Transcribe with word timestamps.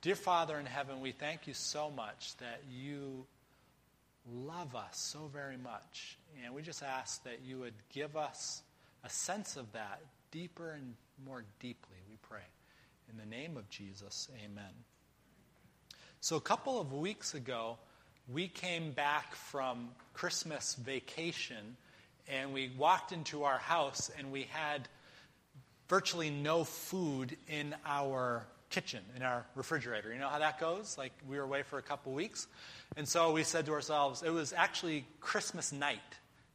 Dear 0.00 0.14
Father 0.14 0.58
in 0.58 0.66
heaven, 0.66 1.00
we 1.00 1.12
thank 1.12 1.46
you 1.46 1.54
so 1.54 1.90
much 1.90 2.36
that 2.36 2.62
you 2.70 3.26
love 4.32 4.74
us 4.76 4.98
so 4.98 5.30
very 5.32 5.56
much. 5.56 6.18
And 6.44 6.54
we 6.54 6.62
just 6.62 6.82
ask 6.82 7.22
that 7.24 7.40
you 7.44 7.58
would 7.58 7.74
give 7.92 8.16
us 8.16 8.62
a 9.04 9.10
sense 9.10 9.56
of 9.56 9.72
that 9.72 10.00
deeper 10.30 10.70
and 10.70 10.94
more 11.24 11.44
deeply, 11.60 11.96
we 12.08 12.16
pray. 12.22 12.46
In 13.10 13.18
the 13.18 13.26
name 13.26 13.56
of 13.56 13.68
Jesus, 13.70 14.28
amen. 14.44 14.72
So, 16.20 16.36
a 16.36 16.40
couple 16.40 16.80
of 16.80 16.92
weeks 16.92 17.34
ago, 17.34 17.78
we 18.28 18.48
came 18.48 18.92
back 18.92 19.34
from 19.34 19.88
Christmas 20.12 20.74
vacation 20.74 21.76
and 22.28 22.52
we 22.52 22.70
walked 22.76 23.12
into 23.12 23.44
our 23.44 23.58
house 23.58 24.10
and 24.18 24.30
we 24.30 24.42
had 24.42 24.88
virtually 25.88 26.28
no 26.28 26.64
food 26.64 27.36
in 27.48 27.74
our 27.86 28.46
kitchen, 28.70 29.00
in 29.16 29.22
our 29.22 29.44
refrigerator. 29.54 30.12
You 30.12 30.18
know 30.18 30.28
how 30.28 30.38
that 30.38 30.60
goes? 30.60 30.96
Like 30.98 31.12
we 31.28 31.36
were 31.36 31.44
away 31.44 31.62
for 31.62 31.78
a 31.78 31.82
couple 31.82 32.12
weeks. 32.12 32.46
And 32.96 33.08
so 33.08 33.32
we 33.32 33.42
said 33.42 33.66
to 33.66 33.72
ourselves, 33.72 34.22
it 34.22 34.30
was 34.30 34.52
actually 34.52 35.04
Christmas 35.20 35.72
night. 35.72 35.98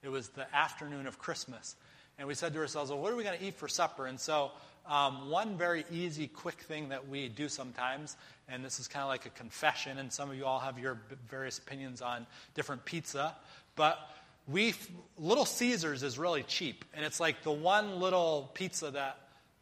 It 0.03 0.09
was 0.09 0.29
the 0.29 0.53
afternoon 0.55 1.07
of 1.07 1.17
Christmas. 1.17 1.75
And 2.19 2.27
we 2.27 2.35
said 2.35 2.53
to 2.53 2.59
ourselves, 2.59 2.91
well, 2.91 2.99
what 2.99 3.11
are 3.11 3.15
we 3.15 3.23
going 3.23 3.39
to 3.39 3.45
eat 3.45 3.55
for 3.55 3.67
supper? 3.67 4.05
And 4.05 4.19
so 4.19 4.51
um, 4.85 5.29
one 5.29 5.57
very 5.57 5.85
easy, 5.91 6.27
quick 6.27 6.59
thing 6.61 6.89
that 6.89 7.07
we 7.07 7.29
do 7.29 7.47
sometimes, 7.47 8.17
and 8.49 8.63
this 8.63 8.79
is 8.79 8.87
kind 8.87 9.01
of 9.01 9.09
like 9.09 9.25
a 9.25 9.29
confession, 9.29 9.97
and 9.97 10.11
some 10.11 10.29
of 10.29 10.35
you 10.35 10.45
all 10.45 10.59
have 10.59 10.77
your 10.77 10.99
various 11.29 11.57
opinions 11.57 12.01
on 12.01 12.27
different 12.53 12.83
pizza, 12.83 13.33
but 13.75 13.97
we 14.45 14.73
Little 15.17 15.45
Caesars 15.45 16.03
is 16.03 16.19
really 16.19 16.43
cheap, 16.43 16.83
and 16.93 17.05
it's 17.05 17.21
like 17.21 17.43
the 17.43 17.51
one 17.51 18.01
little 18.01 18.51
pizza 18.53 18.91
that 18.91 19.17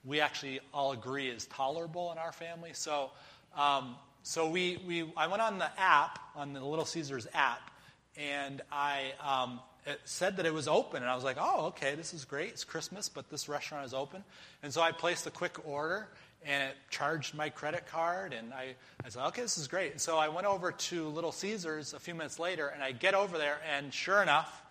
we 0.06 0.20
actually 0.20 0.60
all 0.74 0.92
agree 0.92 1.30
is 1.30 1.46
tolerable 1.46 2.12
in 2.12 2.18
our 2.18 2.32
family. 2.32 2.72
So, 2.74 3.12
um, 3.58 3.96
so 4.24 4.50
we, 4.50 4.78
we 4.88 5.12
I 5.16 5.28
went 5.28 5.42
on 5.42 5.60
the 5.60 5.70
app 5.80 6.20
on 6.36 6.54
the 6.54 6.64
Little 6.64 6.86
Caesars 6.86 7.28
app, 7.34 7.72
and 8.18 8.62
I 8.72 9.14
um, 9.24 9.60
it 9.86 10.00
said 10.06 10.38
that 10.38 10.46
it 10.46 10.54
was 10.54 10.68
open, 10.68 11.02
and 11.02 11.12
I 11.12 11.16
was 11.16 11.24
like, 11.24 11.38
oh, 11.40 11.68
okay, 11.68 11.96
this 11.96 12.14
is 12.14 12.26
great. 12.26 12.50
It's 12.50 12.64
Christmas, 12.64 13.10
but 13.10 13.30
this 13.30 13.50
restaurant 13.50 13.86
is 13.86 13.94
open, 13.94 14.24
and 14.64 14.74
so 14.74 14.82
I 14.82 14.92
placed 14.92 15.28
a 15.28 15.32
quick 15.32 15.58
order. 15.66 16.08
And 16.44 16.72
it 16.72 16.76
charged 16.90 17.36
my 17.36 17.50
credit 17.50 17.86
card, 17.86 18.34
and 18.34 18.52
I, 18.52 18.74
I 19.06 19.10
said, 19.10 19.24
okay, 19.28 19.44
this 19.44 19.60
is 19.60 19.68
great. 19.68 19.92
And 19.92 20.02
so 20.02 20.18
I 20.18 20.30
went 20.30 20.48
over 20.48 20.72
to 20.72 21.08
Little 21.10 21.32
Caesars 21.32 21.94
a 21.94 22.00
few 22.00 22.16
minutes 22.16 22.40
later, 22.40 22.68
and 22.70 22.82
I 22.82 22.94
get 22.94 23.14
over 23.14 23.38
there, 23.38 23.60
and 23.72 23.94
sure 23.94 24.24
enough, 24.24 24.64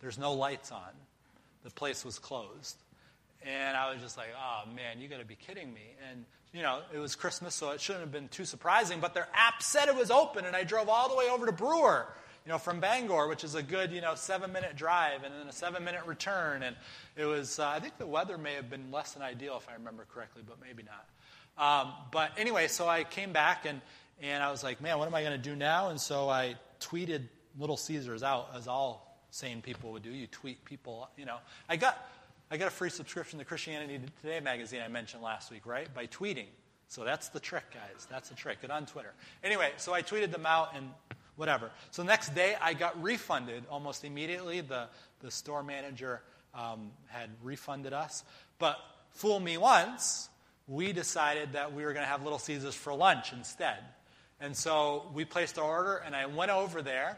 there's 0.00 0.18
no 0.18 0.32
lights 0.32 0.72
on. 0.72 0.90
The 1.62 1.70
place 1.70 2.04
was 2.04 2.18
closed. 2.18 2.74
And 3.46 3.76
I 3.76 3.92
was 3.92 4.00
just 4.00 4.16
like, 4.16 4.28
oh 4.36 4.68
man, 4.74 5.00
you 5.00 5.08
got 5.08 5.18
to 5.18 5.24
be 5.24 5.34
kidding 5.34 5.72
me. 5.72 5.94
And, 6.10 6.24
you 6.52 6.62
know, 6.62 6.80
it 6.94 6.98
was 6.98 7.14
Christmas, 7.14 7.54
so 7.54 7.70
it 7.70 7.80
shouldn't 7.80 8.04
have 8.04 8.12
been 8.12 8.28
too 8.28 8.44
surprising. 8.44 9.00
But 9.00 9.14
their 9.14 9.28
app 9.34 9.62
said 9.62 9.88
it 9.88 9.96
was 9.96 10.10
open, 10.10 10.44
and 10.44 10.54
I 10.54 10.64
drove 10.64 10.88
all 10.88 11.08
the 11.08 11.16
way 11.16 11.28
over 11.28 11.46
to 11.46 11.52
Brewer, 11.52 12.06
you 12.44 12.52
know, 12.52 12.58
from 12.58 12.80
Bangor, 12.80 13.28
which 13.28 13.44
is 13.44 13.54
a 13.54 13.62
good, 13.62 13.92
you 13.92 14.00
know, 14.00 14.14
seven 14.14 14.52
minute 14.52 14.76
drive 14.76 15.22
and 15.24 15.34
then 15.34 15.46
a 15.48 15.52
seven 15.52 15.84
minute 15.84 16.04
return. 16.06 16.62
And 16.62 16.76
it 17.16 17.24
was, 17.24 17.58
uh, 17.58 17.68
I 17.68 17.80
think 17.80 17.98
the 17.98 18.06
weather 18.06 18.36
may 18.36 18.54
have 18.54 18.68
been 18.68 18.90
less 18.90 19.12
than 19.12 19.22
ideal, 19.22 19.56
if 19.56 19.68
I 19.68 19.74
remember 19.74 20.06
correctly, 20.12 20.42
but 20.46 20.58
maybe 20.60 20.82
not. 20.82 21.06
Um, 21.58 21.92
but 22.10 22.32
anyway, 22.36 22.68
so 22.68 22.88
I 22.88 23.04
came 23.04 23.32
back 23.32 23.66
and, 23.66 23.80
and 24.20 24.42
I 24.42 24.50
was 24.50 24.62
like, 24.62 24.80
man, 24.80 24.98
what 24.98 25.06
am 25.06 25.14
I 25.14 25.22
going 25.22 25.40
to 25.40 25.50
do 25.50 25.54
now? 25.54 25.88
And 25.88 26.00
so 26.00 26.28
I 26.28 26.56
tweeted 26.80 27.22
Little 27.58 27.76
Caesars 27.76 28.22
out, 28.22 28.50
as 28.54 28.66
all 28.66 29.20
sane 29.30 29.62
people 29.62 29.92
would 29.92 30.02
do. 30.02 30.10
You 30.10 30.26
tweet 30.26 30.64
people, 30.64 31.08
you 31.16 31.24
know. 31.24 31.36
I 31.68 31.76
got 31.76 32.10
I 32.52 32.58
got 32.58 32.68
a 32.68 32.70
free 32.70 32.90
subscription 32.90 33.38
to 33.38 33.46
Christianity 33.46 33.98
Today 34.20 34.38
magazine 34.40 34.82
I 34.84 34.88
mentioned 34.88 35.22
last 35.22 35.50
week, 35.50 35.64
right? 35.64 35.88
By 35.94 36.06
tweeting. 36.06 36.48
So 36.86 37.02
that's 37.02 37.30
the 37.30 37.40
trick, 37.40 37.64
guys. 37.72 38.06
That's 38.10 38.28
the 38.28 38.34
trick. 38.34 38.60
Get 38.60 38.70
on 38.70 38.84
Twitter. 38.84 39.14
Anyway, 39.42 39.70
so 39.78 39.94
I 39.94 40.02
tweeted 40.02 40.32
them 40.32 40.44
out 40.44 40.76
and 40.76 40.90
whatever. 41.36 41.70
So 41.92 42.02
the 42.02 42.08
next 42.08 42.34
day, 42.34 42.54
I 42.60 42.74
got 42.74 43.02
refunded 43.02 43.64
almost 43.70 44.04
immediately. 44.04 44.60
The, 44.60 44.88
the 45.20 45.30
store 45.30 45.62
manager 45.62 46.20
um, 46.54 46.90
had 47.06 47.30
refunded 47.42 47.94
us. 47.94 48.22
But 48.58 48.76
fool 49.12 49.40
me 49.40 49.56
once, 49.56 50.28
we 50.68 50.92
decided 50.92 51.54
that 51.54 51.72
we 51.72 51.86
were 51.86 51.94
going 51.94 52.04
to 52.04 52.10
have 52.10 52.22
Little 52.22 52.38
Caesars 52.38 52.74
for 52.74 52.92
lunch 52.92 53.32
instead. 53.32 53.78
And 54.42 54.54
so 54.54 55.06
we 55.14 55.24
placed 55.24 55.58
our 55.58 55.64
order, 55.64 56.02
and 56.04 56.14
I 56.14 56.26
went 56.26 56.50
over 56.50 56.82
there, 56.82 57.16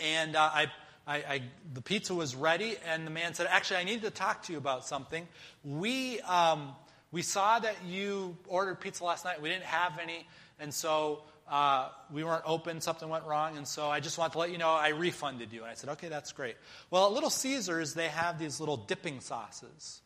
and 0.00 0.36
uh, 0.36 0.50
I 0.54 0.66
I, 1.06 1.16
I, 1.16 1.42
the 1.72 1.82
pizza 1.82 2.14
was 2.14 2.34
ready, 2.34 2.76
and 2.86 3.06
the 3.06 3.10
man 3.10 3.34
said, 3.34 3.46
Actually, 3.48 3.78
I 3.78 3.84
need 3.84 4.02
to 4.02 4.10
talk 4.10 4.42
to 4.44 4.52
you 4.52 4.58
about 4.58 4.84
something. 4.86 5.26
We, 5.64 6.20
um, 6.20 6.72
we 7.12 7.22
saw 7.22 7.58
that 7.60 7.76
you 7.86 8.36
ordered 8.48 8.80
pizza 8.80 9.04
last 9.04 9.24
night. 9.24 9.40
We 9.40 9.48
didn't 9.48 9.64
have 9.64 9.98
any, 10.02 10.26
and 10.58 10.74
so 10.74 11.22
uh, 11.48 11.90
we 12.12 12.24
weren't 12.24 12.42
open. 12.44 12.80
Something 12.80 13.08
went 13.08 13.24
wrong, 13.24 13.56
and 13.56 13.68
so 13.68 13.88
I 13.88 14.00
just 14.00 14.18
want 14.18 14.32
to 14.32 14.38
let 14.38 14.50
you 14.50 14.58
know 14.58 14.70
I 14.70 14.88
refunded 14.88 15.52
you. 15.52 15.62
And 15.62 15.70
I 15.70 15.74
said, 15.74 15.90
Okay, 15.90 16.08
that's 16.08 16.32
great. 16.32 16.56
Well, 16.90 17.06
at 17.06 17.12
Little 17.12 17.30
Caesars, 17.30 17.94
they 17.94 18.08
have 18.08 18.38
these 18.38 18.58
little 18.58 18.76
dipping 18.76 19.20
sauces. 19.20 20.00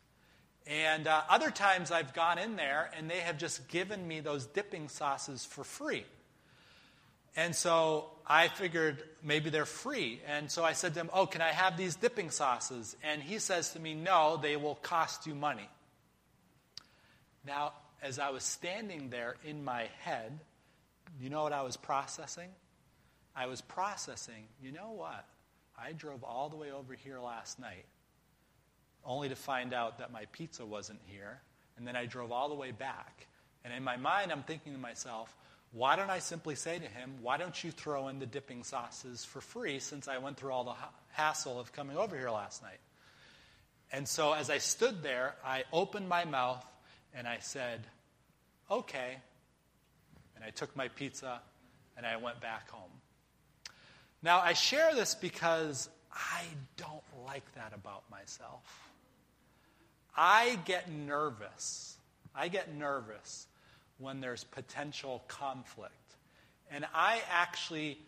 And 0.67 1.07
uh, 1.07 1.23
other 1.27 1.49
times 1.49 1.91
I've 1.91 2.13
gone 2.13 2.37
in 2.37 2.55
there, 2.55 2.91
and 2.95 3.09
they 3.09 3.21
have 3.21 3.39
just 3.39 3.67
given 3.69 4.07
me 4.07 4.19
those 4.19 4.45
dipping 4.45 4.87
sauces 4.87 5.43
for 5.43 5.63
free. 5.63 6.05
And 7.35 7.55
so 7.55 8.09
I 8.27 8.49
figured 8.49 9.03
maybe 9.23 9.49
they're 9.49 9.65
free. 9.65 10.21
And 10.27 10.51
so 10.51 10.63
I 10.63 10.73
said 10.73 10.93
to 10.95 11.01
him, 11.01 11.09
Oh, 11.13 11.25
can 11.25 11.41
I 11.41 11.49
have 11.49 11.77
these 11.77 11.95
dipping 11.95 12.29
sauces? 12.29 12.95
And 13.03 13.21
he 13.21 13.39
says 13.39 13.71
to 13.71 13.79
me, 13.79 13.93
No, 13.93 14.37
they 14.41 14.57
will 14.57 14.75
cost 14.75 15.27
you 15.27 15.35
money. 15.35 15.69
Now, 17.45 17.73
as 18.01 18.19
I 18.19 18.29
was 18.31 18.43
standing 18.43 19.09
there 19.09 19.35
in 19.45 19.63
my 19.63 19.87
head, 19.99 20.39
you 21.19 21.29
know 21.29 21.43
what 21.43 21.53
I 21.53 21.61
was 21.61 21.77
processing? 21.77 22.49
I 23.35 23.45
was 23.45 23.61
processing, 23.61 24.47
you 24.61 24.71
know 24.71 24.91
what? 24.91 25.25
I 25.77 25.93
drove 25.93 26.23
all 26.23 26.49
the 26.49 26.57
way 26.57 26.71
over 26.71 26.93
here 26.93 27.19
last 27.19 27.59
night 27.59 27.85
only 29.05 29.29
to 29.29 29.35
find 29.35 29.73
out 29.73 29.97
that 29.99 30.11
my 30.11 30.25
pizza 30.31 30.65
wasn't 30.65 30.99
here. 31.05 31.39
And 31.77 31.87
then 31.87 31.95
I 31.95 32.05
drove 32.05 32.31
all 32.31 32.49
the 32.49 32.55
way 32.55 32.71
back. 32.71 33.27
And 33.63 33.73
in 33.73 33.83
my 33.83 33.97
mind, 33.97 34.31
I'm 34.31 34.43
thinking 34.43 34.73
to 34.73 34.79
myself, 34.79 35.35
why 35.73 35.95
don't 35.95 36.09
I 36.09 36.19
simply 36.19 36.55
say 36.55 36.79
to 36.79 36.85
him, 36.85 37.15
Why 37.21 37.37
don't 37.37 37.63
you 37.63 37.71
throw 37.71 38.09
in 38.09 38.19
the 38.19 38.25
dipping 38.25 38.63
sauces 38.63 39.23
for 39.23 39.39
free 39.39 39.79
since 39.79 40.07
I 40.07 40.17
went 40.17 40.37
through 40.37 40.51
all 40.51 40.65
the 40.65 40.75
hassle 41.11 41.59
of 41.59 41.71
coming 41.71 41.97
over 41.97 42.17
here 42.17 42.29
last 42.29 42.61
night? 42.61 42.79
And 43.91 44.07
so 44.07 44.33
as 44.33 44.49
I 44.49 44.57
stood 44.57 45.01
there, 45.01 45.35
I 45.45 45.63
opened 45.71 46.09
my 46.09 46.25
mouth 46.25 46.65
and 47.13 47.27
I 47.27 47.37
said, 47.39 47.81
Okay. 48.69 49.17
And 50.35 50.43
I 50.43 50.49
took 50.49 50.75
my 50.75 50.89
pizza 50.89 51.39
and 51.95 52.05
I 52.05 52.17
went 52.17 52.41
back 52.41 52.69
home. 52.69 52.89
Now, 54.23 54.39
I 54.39 54.53
share 54.53 54.93
this 54.93 55.15
because 55.15 55.89
I 56.11 56.43
don't 56.77 57.25
like 57.25 57.43
that 57.55 57.73
about 57.73 58.03
myself. 58.11 58.61
I 60.15 60.59
get 60.65 60.91
nervous. 60.91 61.97
I 62.35 62.49
get 62.49 62.75
nervous 62.75 63.47
when 64.01 64.19
there's 64.19 64.43
potential 64.43 65.23
conflict. 65.27 65.93
And 66.71 66.85
I 66.93 67.21
actually 67.31 67.99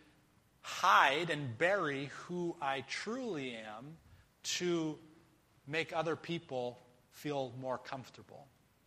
hide 0.60 1.30
and 1.30 1.56
bury 1.58 2.10
who 2.24 2.56
I 2.60 2.84
truly 2.88 3.54
am 3.54 3.96
to 4.42 4.98
make 5.66 5.94
other 5.94 6.16
people 6.16 6.78
feel 7.10 7.52
more 7.60 7.78
comfortable. 7.78 8.46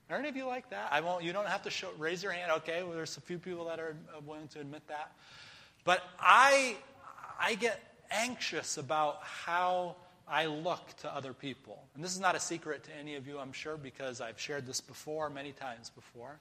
Are 0.09 0.17
any 0.17 0.29
of 0.29 0.35
you 0.35 0.45
like 0.45 0.69
that? 0.69 0.89
I 0.91 1.01
won't. 1.01 1.23
You 1.23 1.33
don't 1.33 1.47
have 1.47 1.63
to 1.63 1.69
show, 1.69 1.89
raise 1.97 2.23
your 2.23 2.31
hand. 2.31 2.51
Okay, 2.57 2.81
well, 2.83 2.93
there's 2.93 3.17
a 3.17 3.21
few 3.21 3.37
people 3.37 3.65
that 3.65 3.79
are 3.79 3.95
uh, 4.15 4.21
willing 4.25 4.47
to 4.49 4.59
admit 4.59 4.87
that. 4.87 5.11
But 5.83 6.01
I, 6.19 6.77
I 7.39 7.55
get 7.55 7.79
anxious 8.09 8.77
about 8.77 9.19
how 9.21 9.97
I 10.27 10.45
look 10.45 10.95
to 11.01 11.13
other 11.13 11.33
people. 11.33 11.83
And 11.95 12.03
this 12.03 12.11
is 12.11 12.19
not 12.19 12.35
a 12.35 12.39
secret 12.39 12.83
to 12.85 12.95
any 12.95 13.15
of 13.15 13.27
you, 13.27 13.37
I'm 13.37 13.51
sure, 13.51 13.77
because 13.77 14.21
I've 14.21 14.39
shared 14.39 14.65
this 14.65 14.81
before, 14.81 15.29
many 15.29 15.51
times 15.51 15.89
before. 15.89 16.39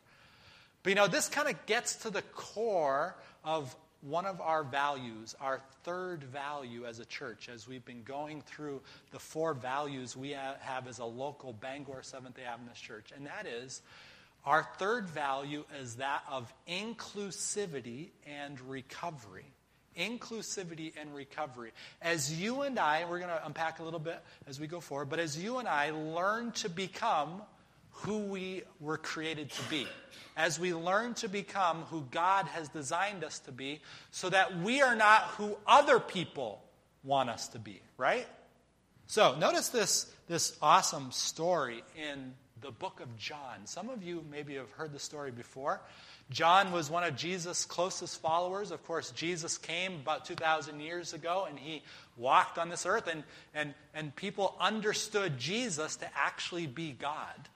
But 0.87 0.91
you 0.91 0.95
know, 0.95 1.09
this 1.09 1.29
kind 1.29 1.49
of 1.49 1.67
gets 1.67 1.97
to 1.97 2.11
the 2.11 2.23
core 2.23 3.17
of 3.43 3.75
one 4.03 4.25
of 4.25 4.41
our 4.41 4.63
values, 4.63 5.35
our 5.41 5.61
third 5.83 6.23
value 6.23 6.87
as 6.87 7.01
a 7.01 7.05
church, 7.05 7.49
as 7.53 7.67
we've 7.67 7.85
been 7.85 8.05
going 8.05 8.41
through 8.43 8.83
the 9.11 9.19
four 9.19 9.53
values 9.53 10.17
we 10.17 10.31
have 10.31 10.87
as 10.87 11.01
a 11.01 11.05
local 11.05 11.53
Bangor 11.53 12.05
Seventh 12.05 12.37
day 12.37 12.45
Adventist 12.45 12.85
church. 12.85 13.11
And 13.17 13.27
that 13.27 13.49
is 13.49 13.83
our 14.45 14.63
third 14.79 15.09
value 15.09 15.65
is 15.81 15.97
that 15.97 16.23
of 16.31 16.55
inclusivity 16.69 18.11
and 18.25 18.61
recovery. 18.61 19.47
Inclusivity 19.99 20.93
and 21.01 21.13
recovery. 21.17 21.73
As 22.01 22.41
you 22.41 22.63
and 22.63 22.79
I, 22.79 23.07
we're 23.11 23.19
going 23.19 23.31
to 23.31 23.45
unpack 23.45 23.81
a 23.81 23.83
little 23.83 23.99
bit 23.99 24.23
as 24.47 24.61
we 24.61 24.69
go 24.69 24.79
forward, 24.79 25.09
but 25.09 25.19
as 25.19 25.37
you 25.37 25.59
and 25.59 25.67
I 25.67 25.91
learn 25.91 26.53
to 26.53 26.71
become 26.71 27.43
who 28.01 28.19
we 28.19 28.63
were 28.81 28.99
created 28.99 29.51
to 29.51 29.63
be, 29.71 29.87
as 30.37 30.61
we 30.61 30.75
learn 30.75 31.15
to 31.15 31.29
become 31.29 31.83
who 31.85 32.07
God 32.11 32.47
has 32.47 32.69
designed 32.69 33.25
us 33.25 33.39
to 33.41 33.53
be, 33.53 33.81
so 34.11 34.29
that 34.29 34.59
we 34.59 34.83
are 34.83 34.95
not 34.95 35.23
who 35.39 35.57
other 35.67 35.99
people 35.99 36.63
want 37.03 37.31
us 37.31 37.49
to 37.49 37.59
be, 37.59 37.81
right? 37.97 38.27
So, 39.07 39.37
notice 39.39 39.71
this, 39.71 40.13
this 40.29 40.57
awesome 40.61 41.13
story 41.13 41.83
in 41.97 42.35
the 42.61 42.71
book 42.71 43.01
of 43.01 43.17
John. 43.17 43.65
Some 43.65 43.89
of 43.89 44.03
you 44.03 44.25
maybe 44.31 44.57
have 44.57 44.71
heard 44.73 44.93
the 44.93 44.99
story 44.99 45.31
before. 45.31 45.81
John 46.31 46.73
was 46.73 46.91
one 46.91 47.05
of 47.05 47.15
Jesus' 47.15 47.65
closest 47.65 48.21
followers. 48.21 48.73
Of 48.73 48.85
course, 48.85 49.13
Jesus 49.13 49.59
came 49.59 49.95
about 49.95 50.25
2,000 50.25 50.81
years 50.81 51.15
ago 51.15 51.47
and 51.49 51.59
he 51.59 51.83
walked 52.17 52.59
on 52.59 52.69
this 52.69 52.85
earth, 52.85 53.07
and, 53.07 53.23
and, 53.55 53.75
and 53.95 54.15
people 54.17 54.57
understood 54.59 55.39
Jesus 55.39 55.97
to 55.97 56.09
actually 56.17 56.67
be 56.67 56.91
God. 56.91 57.49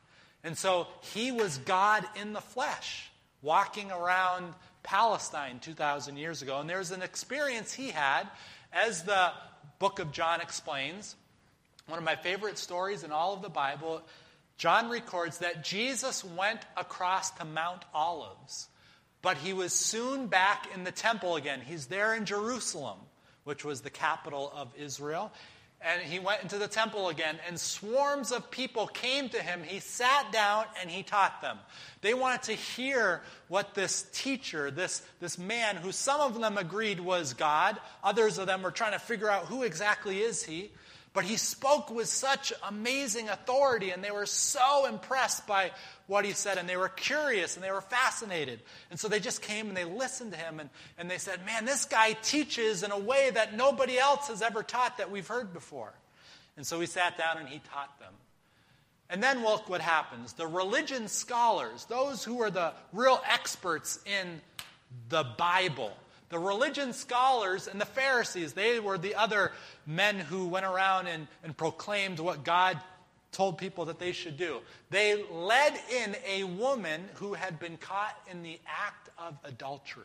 And 0.43 0.57
so 0.57 0.87
he 1.15 1.33
was 1.33 1.59
God 1.59 2.05
in 2.21 2.33
the 2.33 2.41
flesh, 2.41 3.11
walking 3.43 3.91
around 3.91 4.55
Palestine 4.83 5.59
2,000 5.61 6.17
years 6.17 6.43
ago. 6.43 6.61
And 6.61 6.69
there's 6.69 6.91
an 6.91 7.03
experience 7.03 7.73
he 7.73 7.91
had, 7.91 8.27
as 8.73 9.03
the 9.03 9.33
book 9.79 9.99
of 9.99 10.13
John 10.13 10.41
explains. 10.41 11.17
One 11.87 11.99
of 11.99 12.05
my 12.05 12.17
favorite 12.17 12.59
stories 12.59 13.05
in 13.05 13.13
all 13.13 13.35
of 13.35 13.43
the 13.43 13.49
Bible, 13.49 14.03
John 14.57 14.89
records 14.91 15.39
that 15.39 15.65
Jesus 15.65 16.25
went 16.25 16.61
across 16.77 17.31
to 17.33 17.45
Mount 17.45 17.85
Olives, 17.93 18.69
but 19.23 19.39
he 19.39 19.53
was 19.53 19.73
soon 19.73 20.27
back 20.27 20.69
in 20.75 20.85
the 20.85 20.93
temple 20.93 21.37
again. 21.37 21.61
He's 21.61 21.87
there 21.87 22.15
in 22.15 22.25
Jerusalem, 22.25 22.99
which 23.45 23.65
was 23.65 23.81
the 23.81 23.91
capital 23.91 24.53
of 24.55 24.73
Israel 24.79 25.33
and 25.83 26.03
he 26.03 26.19
went 26.19 26.43
into 26.43 26.59
the 26.59 26.69
temple 26.69 27.09
again, 27.09 27.39
and 27.49 27.59
swarms 27.59 28.33
of 28.33 28.51
people 28.51 28.87
came 28.87 29.31
to 29.31 29.43
him. 29.43 29.63
He 29.63 29.81
sat 29.81 30.31
down 30.31 30.67
and 30.81 30.91
he 30.91 31.03
taught 31.03 31.41
them. 31.41 31.59
They 32.03 32.13
wanted 32.13 32.43
to 32.45 32.53
hear 32.53 33.23
what 33.49 33.75
this 33.75 34.07
teacher, 34.13 34.71
this, 34.71 35.03
this 35.21 35.39
man, 35.39 35.77
who 35.77 35.91
some 35.91 36.21
of 36.21 36.39
them 36.39 36.59
agreed 36.59 37.01
was 37.01 37.33
God, 37.33 37.79
others 38.05 38.37
of 38.37 38.47
them 38.47 38.63
were 38.63 38.71
trying 38.71 38.93
to 38.93 38.99
figure 38.99 39.31
out 39.31 39.47
who 39.47 39.63
exactly 39.63 40.21
is 40.21 40.43
he. 40.43 40.71
But 41.13 41.25
he 41.25 41.37
spoke 41.37 41.91
with 41.91 42.07
such 42.07 42.53
amazing 42.69 43.29
authority, 43.29 43.91
and 43.91 44.03
they 44.03 44.13
were 44.13 44.27
so 44.27 44.87
impressed 44.87 45.45
by 45.47 45.73
what 46.07 46.25
he 46.25 46.33
said, 46.33 46.57
and 46.57 46.69
they 46.69 46.77
were 46.77 46.89
curious 46.89 47.57
and 47.57 47.65
they 47.65 47.73
were 47.73 47.81
fascinated. 47.81 48.61
And 48.91 49.01
so 49.01 49.09
they 49.09 49.19
just 49.19 49.43
came 49.43 49.69
and 49.69 49.77
they 49.77 49.85
listened 49.85 50.33
to 50.33 50.39
him, 50.39 50.61
and, 50.61 50.71
and 50.99 51.11
they 51.11 51.19
said, 51.19 51.45
Man, 51.45 51.65
this 51.65 51.85
guy 51.85 52.13
teaches 52.13 52.85
in 52.85 52.93
a 52.93 52.99
way 52.99 53.31
that 53.31 53.57
nobody 53.57 53.99
else 53.99 54.29
has 54.29 54.41
ever 54.41 54.63
taught 54.63 54.99
that 54.99 55.11
we've 55.11 55.27
heard 55.27 55.53
before. 55.53 55.93
And 56.57 56.65
so 56.65 56.79
he 56.79 56.87
sat 56.87 57.19
down 57.19 57.39
and 57.39 57.49
he 57.49 57.61
taught 57.73 57.99
them. 57.99 58.13
And 59.09 59.21
then 59.21 59.43
look 59.43 59.69
what 59.69 59.81
happens. 59.81 60.35
The 60.35 60.47
religion 60.47 61.09
scholars, 61.09 61.85
those 61.87 62.23
who 62.23 62.41
are 62.43 62.51
the 62.51 62.73
real 62.93 63.21
experts 63.29 63.99
in 64.07 64.41
the 65.09 65.25
Bible, 65.25 65.93
the 66.31 66.39
religion 66.39 66.93
scholars 66.93 67.67
and 67.67 67.81
the 67.81 67.85
Pharisees, 67.87 68.53
they 68.53 68.81
were 68.81 68.97
the 68.97 69.17
other 69.17 69.53
men 69.87 70.19
who 70.19 70.47
went 70.47 70.65
around 70.65 71.09
and, 71.09 71.27
and 71.45 71.57
proclaimed 71.57 72.21
what 72.21 72.45
God 72.45 72.81
told 73.33 73.59
people 73.59 73.87
that 73.87 73.99
they 73.99 74.13
should 74.13 74.37
do. 74.37 74.61
They 74.91 75.23
led 75.31 75.79
in 75.93 76.17
a 76.27 76.45
woman 76.45 77.03
who 77.15 77.35
had 77.35 77.59
been 77.59 77.77
caught 77.77 78.17
in 78.31 78.43
the 78.43 78.59
act 78.67 79.09
of 79.19 79.37
adultery. 79.45 80.05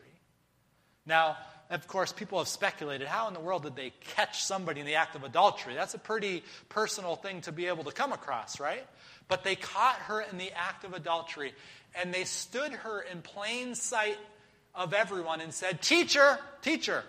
Now, 1.06 1.36
of 1.70 1.86
course, 1.88 2.12
people 2.12 2.38
have 2.38 2.48
speculated 2.48 3.08
how 3.08 3.28
in 3.28 3.34
the 3.34 3.40
world 3.40 3.62
did 3.62 3.76
they 3.76 3.92
catch 4.14 4.42
somebody 4.42 4.80
in 4.80 4.86
the 4.86 4.94
act 4.96 5.16
of 5.16 5.24
adultery? 5.24 5.74
That's 5.74 5.94
a 5.94 5.98
pretty 5.98 6.44
personal 6.68 7.16
thing 7.16 7.40
to 7.42 7.52
be 7.52 7.66
able 7.66 7.84
to 7.84 7.92
come 7.92 8.12
across, 8.12 8.60
right? 8.60 8.84
But 9.28 9.42
they 9.42 9.56
caught 9.56 9.96
her 9.96 10.20
in 10.20 10.38
the 10.38 10.52
act 10.52 10.84
of 10.84 10.92
adultery, 10.92 11.54
and 11.94 12.12
they 12.12 12.24
stood 12.24 12.72
her 12.72 13.00
in 13.00 13.22
plain 13.22 13.74
sight 13.74 14.18
of 14.76 14.92
everyone 14.92 15.40
and 15.40 15.52
said, 15.52 15.82
Teacher, 15.82 16.38
teacher, 16.62 17.02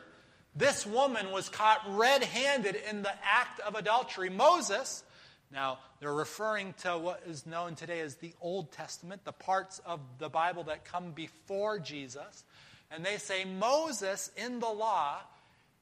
this 0.55 0.85
woman 0.85 1.31
was 1.31 1.49
caught 1.49 1.81
red 1.89 2.23
handed 2.23 2.77
in 2.89 3.03
the 3.03 3.13
act 3.23 3.59
of 3.59 3.75
adultery. 3.75 4.29
Moses, 4.29 5.03
now 5.51 5.77
they're 5.99 6.13
referring 6.13 6.73
to 6.81 6.97
what 6.97 7.21
is 7.27 7.45
known 7.45 7.75
today 7.75 7.99
as 7.99 8.15
the 8.15 8.33
Old 8.41 8.71
Testament, 8.71 9.23
the 9.23 9.31
parts 9.31 9.79
of 9.85 9.99
the 10.17 10.29
Bible 10.29 10.63
that 10.63 10.85
come 10.85 11.11
before 11.11 11.77
Jesus. 11.79 12.43
And 12.89 13.05
they 13.05 13.17
say 13.17 13.45
Moses 13.45 14.31
in 14.35 14.59
the 14.59 14.69
law 14.69 15.17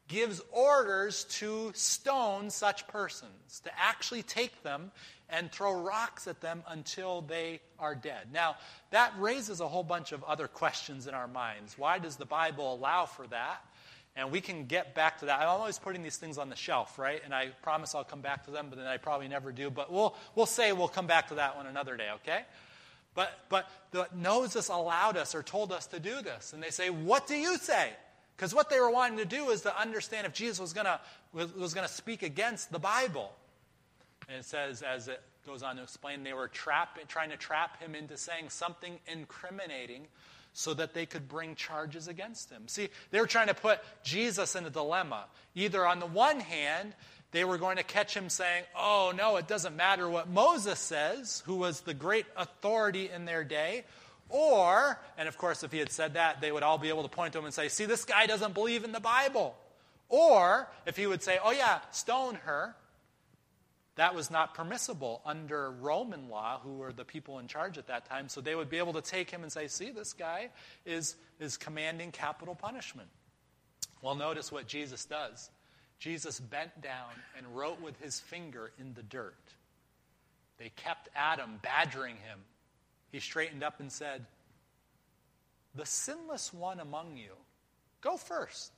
gives 0.08 0.42
orders 0.52 1.24
to 1.26 1.72
stone 1.74 2.50
such 2.50 2.88
persons, 2.88 3.62
to 3.64 3.72
actually 3.80 4.24
take 4.24 4.62
them 4.64 4.92
and 5.30 5.51
throw 5.51 5.74
rocks 5.74 6.27
at 6.27 6.42
them 6.42 6.63
until 6.68 7.22
they 7.22 7.60
are 7.80 7.95
dead. 7.95 8.27
Now, 8.31 8.56
that 8.92 9.13
raises 9.18 9.60
a 9.60 9.68
whole 9.68 9.83
bunch 9.83 10.12
of 10.12 10.24
other 10.24 10.48
questions 10.48 11.07
in 11.07 11.13
our 11.13 11.27
minds. 11.27 11.77
Why 11.77 12.00
does 12.00 12.16
the 12.16 12.25
Bible 12.25 12.74
allow 12.74 13.06
for 13.06 13.25
that? 13.27 13.63
And 14.16 14.31
we 14.31 14.39
can 14.39 14.66
get 14.66 14.95
back 14.95 15.19
to 15.19 15.25
that. 15.25 15.42
I'm 15.42 15.50
always 15.50 15.77
putting 15.77 16.01
these 16.01 16.16
things 16.16 16.38
on 16.38 16.50
the 16.50 16.56
shelf, 16.56 16.98
right? 16.98 17.22
And 17.25 17.33
I 17.33 17.50
promise 17.63 17.94
I'll 17.94 18.06
come 18.06 18.22
back 18.22 18.45
to 18.45 18.51
them, 18.51 18.68
but 18.69 18.77
then 18.77 18.88
I 18.88 18.98
probably 18.98 19.27
never 19.27 19.51
do. 19.51 19.69
But 19.69 19.92
we'll, 19.92 20.16
we'll 20.36 20.45
say 20.45 20.72
we'll 20.72 20.88
come 20.88 21.07
back 21.07 21.27
to 21.30 21.36
that 21.36 21.57
one 21.57 21.68
another 21.68 21.98
day, 21.98 22.10
okay? 22.16 22.44
But, 23.13 23.31
but 23.50 23.69
the 23.92 24.07
Moses 24.16 24.69
allowed 24.69 25.18
us 25.18 25.36
or 25.36 25.44
told 25.44 25.72
us 25.72 25.88
to 25.88 26.00
do 26.00 26.22
this. 26.22 26.54
And 26.54 26.63
they 26.63 26.69
say, 26.69 26.89
What 26.89 27.27
do 27.27 27.36
you 27.36 27.57
say? 27.57 27.89
Because 28.36 28.54
what 28.54 28.69
they 28.69 28.80
were 28.80 28.92
wanting 28.92 29.18
to 29.18 29.25
do 29.25 29.50
is 29.50 29.62
to 29.62 29.80
understand 29.80 30.27
if 30.27 30.33
Jesus 30.33 30.60
was 30.60 30.74
going 30.74 30.86
to 30.86 31.00
was, 31.33 31.54
was 31.54 31.74
to 31.74 31.88
speak 31.88 32.24
against 32.24 32.72
the 32.72 32.80
Bible. 32.80 33.31
And 34.27 34.38
it 34.38 34.45
says, 34.45 34.81
as 34.81 35.07
it 35.07 35.22
goes 35.45 35.63
on 35.63 35.75
to 35.77 35.83
explain, 35.83 36.24
they 36.24 36.33
were 36.33 36.48
trap, 36.48 36.98
trying 37.07 37.30
to 37.30 37.38
trap 37.38 37.81
him 37.81 37.95
into 37.95 38.18
saying 38.18 38.50
something 38.50 39.00
incriminating 39.07 40.07
so 40.54 40.74
that 40.74 40.94
they 40.94 41.06
could 41.06 41.27
bring 41.27 41.54
charges 41.56 42.07
against 42.07 42.50
him. 42.50 42.63
See, 42.68 42.89
they 43.12 43.19
were 43.19 43.27
trying 43.27 43.48
to 43.48 43.54
put 43.54 43.80
Jesus 44.04 44.56
in 44.56 44.66
a 44.66 44.69
dilemma. 44.69 45.25
Either 45.54 45.86
on 45.86 46.00
the 46.00 46.06
one 46.06 46.39
hand, 46.39 46.94
they 47.31 47.44
were 47.44 47.57
going 47.57 47.75
to 47.75 47.83
catch 47.83 48.16
him 48.16 48.30
saying, 48.30 48.63
Oh, 48.75 49.12
no, 49.16 49.36
it 49.36 49.48
doesn't 49.48 49.75
matter 49.75 50.10
what 50.10 50.30
Moses 50.30 50.80
says, 50.80 51.44
who 51.45 51.56
was 51.56 51.81
the 51.81 51.94
great 51.94 52.25
authority 52.38 53.10
in 53.13 53.25
their 53.25 53.44
day. 53.44 53.83
Or, 54.30 54.98
and 55.18 55.27
of 55.27 55.38
course, 55.38 55.63
if 55.63 55.74
he 55.74 55.77
had 55.77 55.92
said 55.92 56.13
that, 56.13 56.39
they 56.39 56.51
would 56.51 56.63
all 56.63 56.77
be 56.77 56.89
able 56.89 57.04
to 57.04 57.10
point 57.10 57.33
to 57.33 57.39
him 57.39 57.45
and 57.45 57.54
say, 57.54 57.68
See, 57.68 57.86
this 57.86 58.06
guy 58.06 58.25
doesn't 58.25 58.54
believe 58.54 58.86
in 58.86 58.94
the 58.94 59.01
Bible. 59.01 59.57
Or, 60.07 60.69
if 60.86 60.95
he 60.95 61.06
would 61.06 61.22
say, 61.22 61.38
Oh, 61.44 61.51
yeah, 61.51 61.80
stone 61.92 62.36
her, 62.45 62.75
that 63.96 64.14
was 64.14 64.30
not 64.30 64.54
permissible 64.54 65.22
under 65.26 65.72
Roman 65.72 66.30
law, 66.30 66.60
who 66.62 66.74
were 66.74 66.92
the 66.92 67.06
people 67.06 67.40
in 67.40 67.48
charge 67.48 67.78
at 67.78 67.88
that 67.88 68.06
time. 68.06 68.28
So 68.28 68.42
they 68.42 68.56
would 68.56 68.70
be 68.70 68.78
able 68.78 68.94
to 68.94 69.02
take 69.02 69.32
him 69.32 69.44
and 69.44 69.52
say, 69.52 69.68
see, 69.68 69.92
this 69.92 70.12
guy 70.12 70.50
is, 70.86 71.16
is 71.40 71.56
commanding 71.56 72.12
capital 72.12 72.56
punishment. 72.56 73.08
Well, 74.02 74.16
notice 74.16 74.52
what 74.52 74.68
Jesus 74.68 75.06
does. 75.06 75.50
Jesus 75.98 76.42
bent 76.42 76.82
down 76.82 77.10
and 77.38 77.56
wrote 77.56 77.82
with 77.82 77.98
his 78.02 78.20
finger 78.20 78.72
in 78.78 78.94
the 78.94 79.04
dirt. 79.04 79.40
They 80.58 80.70
kept 80.76 81.08
Adam 81.16 81.60
badgering 81.62 82.16
him. 82.18 82.40
He 83.14 83.22
straightened 83.22 83.64
up 83.64 83.80
and 83.80 83.90
said, 83.90 84.26
The 85.74 85.86
sinless 85.86 86.54
one 86.54 86.82
among 86.82 87.16
you, 87.16 87.32
go 88.02 88.18
first. 88.18 88.74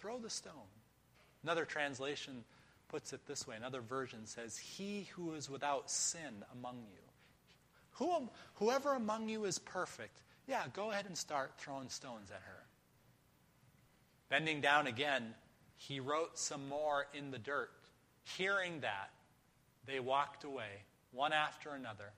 Throw 0.00 0.18
the 0.18 0.30
stone. 0.30 0.52
Another 1.42 1.64
translation 1.64 2.44
puts 2.88 3.12
it 3.12 3.26
this 3.26 3.46
way. 3.46 3.56
Another 3.56 3.80
version 3.80 4.26
says, 4.26 4.56
He 4.56 5.08
who 5.14 5.34
is 5.34 5.50
without 5.50 5.90
sin 5.90 6.44
among 6.52 6.76
you. 6.90 7.02
Who, 7.92 8.28
whoever 8.54 8.94
among 8.94 9.28
you 9.28 9.44
is 9.44 9.58
perfect, 9.58 10.22
yeah, 10.46 10.64
go 10.72 10.90
ahead 10.90 11.06
and 11.06 11.16
start 11.16 11.52
throwing 11.58 11.88
stones 11.88 12.30
at 12.30 12.42
her. 12.42 12.64
Bending 14.28 14.60
down 14.60 14.86
again, 14.86 15.34
he 15.76 16.00
wrote 16.00 16.38
some 16.38 16.68
more 16.68 17.06
in 17.14 17.30
the 17.30 17.38
dirt. 17.38 17.70
Hearing 18.36 18.80
that, 18.80 19.10
they 19.86 20.00
walked 20.00 20.44
away, 20.44 20.82
one 21.12 21.32
after 21.32 21.70
another, 21.70 22.12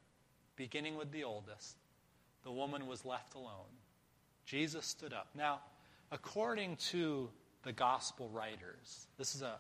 beginning 0.57 0.97
with 0.97 1.13
the 1.13 1.25
oldest. 1.25 1.77
The 2.45 2.51
woman 2.53 2.87
was 2.87 3.05
left 3.05 3.35
alone. 3.35 3.77
Jesus 4.47 4.87
stood 4.87 5.13
up. 5.13 5.29
Now, 5.35 5.61
according 6.11 6.77
to 6.91 7.29
the 7.69 7.73
gospel 7.75 8.31
writers. 8.31 9.09
This 9.19 9.35
is 9.35 9.43
an 9.43 9.51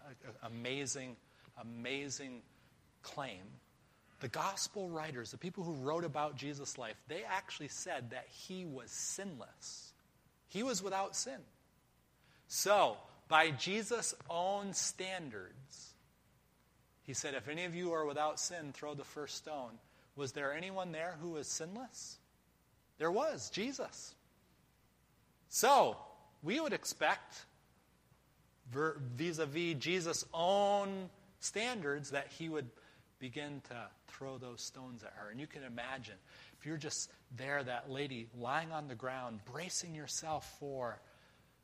amazing, 0.43 1.15
amazing 1.61 2.41
claim. 3.03 3.43
The 4.21 4.29
gospel 4.29 4.89
writers, 4.89 5.31
the 5.31 5.37
people 5.37 5.63
who 5.63 5.75
wrote 5.75 6.07
about 6.07 6.35
Jesus' 6.35 6.79
life, 6.79 6.97
they 7.09 7.23
actually 7.23 7.69
said 7.69 8.13
that 8.13 8.25
he 8.31 8.65
was 8.65 8.91
sinless. 8.91 9.93
He 10.49 10.63
was 10.63 10.83
without 10.83 11.17
sin. 11.17 11.41
So, 12.47 12.97
by 13.29 13.51
Jesus' 13.51 14.15
own 14.31 14.73
standards, 14.73 15.93
he 17.03 17.13
said, 17.13 17.35
If 17.35 17.47
any 17.47 17.67
of 17.67 17.75
you 17.75 17.93
are 17.93 18.07
without 18.07 18.41
sin, 18.41 18.73
throw 18.73 18.95
the 18.95 19.05
first 19.05 19.37
stone. 19.37 19.73
Was 20.17 20.33
there 20.33 20.55
anyone 20.55 20.93
there 20.93 21.19
who 21.21 21.33
was 21.33 21.47
sinless? 21.47 22.17
There 22.97 23.13
was, 23.13 23.51
Jesus. 23.51 24.15
So, 25.51 25.99
we 26.43 26.59
would 26.59 26.73
expect 26.73 27.45
vis 28.73 29.39
a 29.39 29.47
vis 29.47 29.77
Jesus' 29.79 30.25
own 30.33 31.09
standards 31.41 32.11
that 32.11 32.29
he 32.39 32.49
would 32.49 32.69
begin 33.19 33.61
to 33.69 33.77
throw 34.09 34.39
those 34.39 34.63
stones 34.63 35.03
at 35.03 35.13
her. 35.17 35.31
And 35.31 35.41
you 35.41 35.47
can 35.47 35.63
imagine 35.65 36.15
if 36.59 36.67
you're 36.67 36.77
just 36.77 37.11
there, 37.37 37.63
that 37.63 37.91
lady 37.91 38.27
lying 38.39 38.73
on 38.73 38.89
the 38.89 38.95
ground, 38.95 39.41
bracing 39.53 39.95
yourself 39.95 40.57
for 40.59 41.01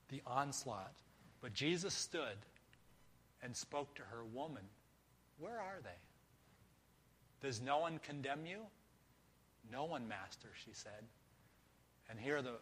the 0.09 0.23
onslaught. 0.27 0.93
But 1.41 1.53
Jesus 1.53 1.95
stood 1.95 2.37
and 3.43 3.57
spoke 3.57 3.95
to 3.97 4.03
her, 4.03 4.25
Woman, 4.33 4.63
where 5.39 5.59
are 5.59 5.81
they? 5.83 7.47
Does 7.47 7.61
no 7.61 7.79
one 7.79 7.99
condemn 7.99 8.47
you? 8.47 8.61
No 9.71 9.85
one, 9.85 10.09
Master, 10.09 10.49
she 10.65 10.71
said. 10.73 11.05
And 12.09 12.19
here 12.19 12.39
are 12.39 12.43
the 12.43 12.59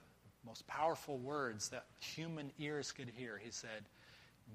most 0.46 0.66
powerful 0.66 1.18
words 1.18 1.68
that 1.68 1.84
human 2.00 2.50
ears 2.58 2.92
could 2.92 3.10
hear. 3.16 3.38
He 3.42 3.50
said, 3.50 3.84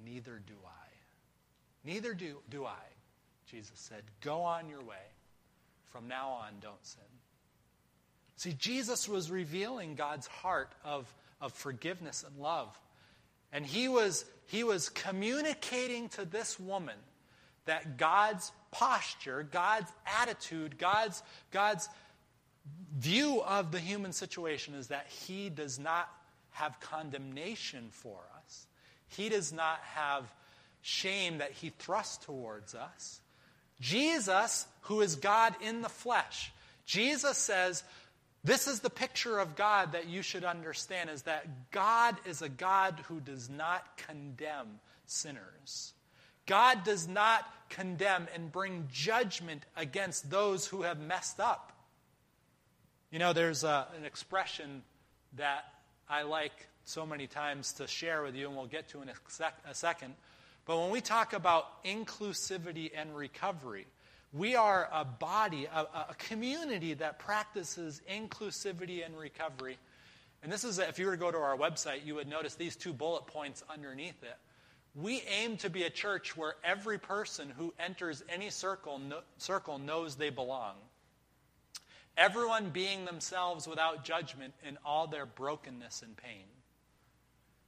Neither 0.06 0.42
do 0.46 0.54
I. 0.66 0.88
Neither 1.84 2.14
do, 2.14 2.38
do 2.50 2.66
I. 2.66 2.76
Jesus 3.50 3.80
said, 3.80 4.04
Go 4.22 4.42
on 4.42 4.70
your 4.70 4.82
way. 4.82 4.96
From 5.86 6.08
now 6.08 6.30
on, 6.30 6.54
don't 6.62 6.86
sin. 6.86 7.04
See, 8.36 8.54
Jesus 8.54 9.10
was 9.10 9.32
revealing 9.32 9.96
God's 9.96 10.28
heart 10.28 10.72
of, 10.84 11.12
of 11.42 11.54
forgiveness 11.54 12.24
and 12.28 12.38
love. 12.38 12.78
And 13.52 13.66
he 13.66 13.88
was, 13.88 14.26
he 14.46 14.64
was 14.64 14.90
communicating 14.90 16.10
to 16.10 16.26
this 16.26 16.60
woman 16.60 16.98
that 17.66 17.98
God's 17.98 18.52
posture, 18.72 19.48
God's 19.50 19.92
attitude, 20.22 20.78
God's, 20.78 21.24
God's 21.52 21.90
view 22.98 23.42
of 23.42 23.72
the 23.72 23.80
human 23.80 24.12
situation 24.12 24.74
is 24.74 24.88
that 24.88 25.08
he 25.08 25.50
does 25.50 25.80
not 25.80 26.10
have 26.52 26.80
condemnation 26.80 27.88
for 27.92 28.20
us. 28.36 28.37
He 29.08 29.30
does 29.30 29.54
not 29.54 29.80
have 29.94 30.24
shame 30.82 31.40
that 31.40 31.52
he 31.52 31.70
thrusts 31.70 32.26
towards 32.26 32.76
us. 32.76 33.22
Jesus, 33.80 34.68
who 34.82 35.02
is 35.02 35.16
God 35.16 35.56
in 35.62 35.82
the 35.82 35.90
flesh, 35.90 36.52
Jesus 36.86 37.38
says, 37.38 37.84
this 38.44 38.68
is 38.68 38.80
the 38.80 38.90
picture 38.90 39.40
of 39.40 39.56
God 39.56 39.92
that 39.92 40.08
you 40.08 40.22
should 40.22 40.46
understand 40.46 41.10
is 41.10 41.24
that 41.24 41.72
God 41.72 42.16
is 42.26 42.42
a 42.42 42.50
God 42.50 43.04
who 43.08 43.20
does 43.20 43.50
not 43.50 43.98
condemn 43.98 44.80
sinners. 45.06 45.94
God 46.46 46.86
does 46.86 47.08
not 47.08 47.46
condemn 47.70 48.28
and 48.34 48.52
bring 48.52 48.88
judgment 48.92 49.66
against 49.76 50.30
those 50.30 50.66
who 50.66 50.84
have 50.84 51.00
messed 51.00 51.40
up. 51.40 51.74
You 53.12 53.20
know, 53.20 53.34
there's 53.34 53.64
a, 53.64 53.88
an 53.98 54.06
expression 54.06 54.84
that 55.36 55.66
I 56.10 56.24
like 56.24 56.68
so 56.86 57.06
many 57.06 57.28
times 57.28 57.74
to 57.74 57.88
share 57.88 58.24
with 58.24 58.36
you, 58.36 58.48
and 58.48 58.56
we'll 58.56 58.66
get 58.66 58.88
to 58.90 59.02
in 59.02 59.10
a, 59.10 59.14
sec- 59.28 59.62
a 59.70 59.74
second. 59.74 60.14
But 60.66 60.80
when 60.80 60.90
we 60.90 61.02
talk 61.02 61.34
about 61.34 61.84
inclusivity 61.84 62.92
and 62.96 63.16
recovery, 63.16 63.88
we 64.34 64.56
are 64.56 64.90
a 64.92 65.06
body, 65.06 65.66
a, 65.66 65.80
a, 65.80 66.16
community 66.18 66.94
that 66.96 67.20
practices 67.20 68.02
inclusivity 68.10 69.06
and 69.06 69.18
recovery. 69.18 69.78
And 70.44 70.52
this 70.52 70.64
is, 70.64 70.80
if 70.80 71.00
you 71.00 71.06
were 71.06 71.14
to 71.14 71.18
go 71.18 71.32
to 71.32 71.38
our 71.38 71.58
website, 71.58 72.06
you 72.06 72.16
would 72.16 72.28
notice 72.28 72.56
these 72.56 72.76
two 72.76 72.94
bullet 72.94 73.28
points 73.28 73.64
underneath 73.70 74.22
it. 74.24 74.38
We 74.96 75.24
aim 75.30 75.58
to 75.58 75.70
be 75.70 75.84
a 75.84 75.90
church 75.90 76.36
where 76.36 76.56
every 76.64 77.00
person 77.00 77.54
who 77.58 77.74
enters 77.80 78.24
any 78.28 78.50
circle, 78.50 79.00
no, 79.00 79.20
circle 79.38 79.78
knows 79.80 80.16
they 80.16 80.30
belong. 80.30 80.76
Everyone 82.18 82.70
being 82.72 83.06
themselves 83.06 83.68
without 83.68 84.04
judgment 84.04 84.54
in 84.68 84.78
all 84.84 85.08
their 85.08 85.28
brokenness 85.28 86.02
and 86.02 86.18
pain. 86.18 86.46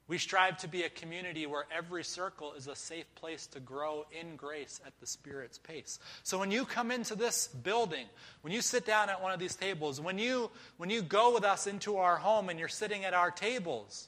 We 0.08 0.18
strive 0.18 0.58
to 0.60 0.68
be 0.68 0.82
a 0.82 0.90
community 0.90 1.46
where 1.46 1.68
every 1.72 2.04
circle 2.04 2.54
is 2.54 2.68
a 2.68 2.76
safe 2.76 3.06
place 3.14 3.46
to 3.48 3.60
grow 3.60 4.08
in 4.20 4.38
grace 4.38 4.82
at 4.84 5.00
the 5.00 5.06
Spirit's 5.06 5.60
pace. 5.60 6.00
So 6.24 6.40
when 6.40 6.50
you 6.50 6.66
come 6.66 6.90
into 6.90 7.14
this 7.14 7.48
building, 7.48 8.08
when 8.42 8.52
you 8.52 8.62
sit 8.62 8.88
down 8.88 9.12
at 9.12 9.22
one 9.22 9.32
of 9.32 9.40
these 9.40 9.56
tables, 9.56 10.02
when 10.02 10.18
you, 10.18 10.50
when 10.78 10.90
you 10.90 11.04
go 11.04 11.32
with 11.32 11.44
us 11.44 11.68
into 11.68 11.98
our 11.98 12.18
home 12.18 12.50
and 12.50 12.58
you're 12.58 12.68
sitting 12.68 13.06
at 13.06 13.14
our 13.14 13.30
tables, 13.30 14.08